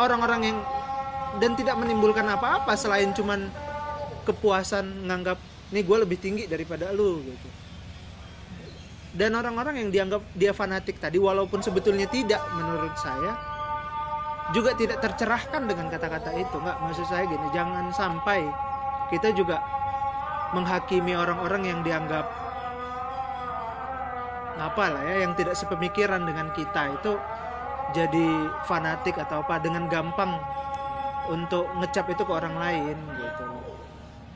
orang-orang 0.00 0.40
yang 0.54 0.58
dan 1.42 1.52
tidak 1.58 1.76
menimbulkan 1.76 2.24
apa-apa 2.24 2.72
selain 2.78 3.12
cuman 3.12 3.52
kepuasan 4.24 5.04
nganggap 5.04 5.36
nih 5.68 5.84
gue 5.84 5.96
lebih 6.00 6.16
tinggi 6.16 6.44
daripada 6.48 6.88
lu 6.94 7.20
gitu 7.20 7.48
dan 9.18 9.34
orang-orang 9.34 9.82
yang 9.82 9.90
dianggap 9.90 10.22
dia 10.38 10.54
fanatik 10.54 11.02
tadi 11.02 11.18
walaupun 11.18 11.58
sebetulnya 11.58 12.06
tidak 12.06 12.38
menurut 12.54 12.94
saya 12.94 13.34
juga 14.54 14.78
tidak 14.78 15.02
tercerahkan 15.02 15.66
dengan 15.66 15.90
kata-kata 15.90 16.30
itu. 16.38 16.54
Nggak 16.54 16.78
maksud 16.78 17.04
saya 17.10 17.26
gini 17.26 17.50
jangan 17.50 17.90
sampai 17.90 18.46
kita 19.10 19.34
juga 19.34 19.58
menghakimi 20.54 21.18
orang-orang 21.18 21.66
yang 21.66 21.80
dianggap 21.82 22.30
apa 24.58 24.84
lah 24.90 25.02
ya 25.02 25.26
yang 25.26 25.34
tidak 25.34 25.58
sepemikiran 25.58 26.22
dengan 26.22 26.54
kita. 26.54 26.94
Itu 27.02 27.18
jadi 27.90 28.26
fanatik 28.70 29.18
atau 29.18 29.42
apa 29.42 29.58
dengan 29.58 29.90
gampang 29.90 30.38
untuk 31.26 31.66
ngecap 31.82 32.06
itu 32.06 32.22
ke 32.22 32.32
orang 32.32 32.54
lain 32.54 32.96
gitu 33.18 33.57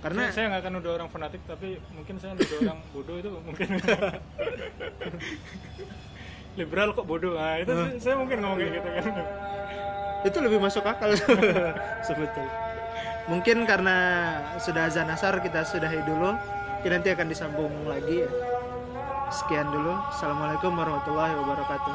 karena 0.03 0.23
saya, 0.35 0.51
nggak 0.51 0.63
akan 0.67 0.73
nuduh 0.79 0.93
orang 0.99 1.09
fanatik 1.09 1.43
tapi 1.47 1.79
mungkin 1.95 2.15
saya 2.19 2.35
nuduh 2.35 2.59
orang 2.67 2.79
bodoh 2.91 3.17
itu 3.23 3.31
mungkin. 3.39 3.69
Liberal 6.59 6.89
kok 6.93 7.07
bodoh. 7.07 7.39
Nah 7.39 7.57
itu 7.63 7.73
Hmm. 7.73 7.97
saya 8.03 8.15
mungkin 8.19 8.43
ngomong 8.43 8.59
kayak 8.59 8.73
gitu 8.77 8.89
kan. 8.91 9.05
Itu 10.27 10.39
lebih 10.43 10.59
masuk 10.59 10.85
akal. 10.85 11.15
Sebetulnya. 12.07 12.51
Mungkin 13.31 13.63
karena 13.65 13.97
sudah 14.59 14.91
azan 14.91 15.09
asar 15.09 15.39
kita 15.39 15.63
sudahi 15.63 16.03
dulu. 16.03 16.35
Mungkin 16.83 16.91
nanti 16.99 17.09
akan 17.15 17.27
disambung 17.31 17.71
lagi. 17.87 18.27
Ya 18.27 18.31
sekian 19.33 19.65
dulu. 19.73 19.97
Assalamualaikum 20.13 20.77
warahmatullahi 20.77 21.33
wabarakatuh. 21.33 21.95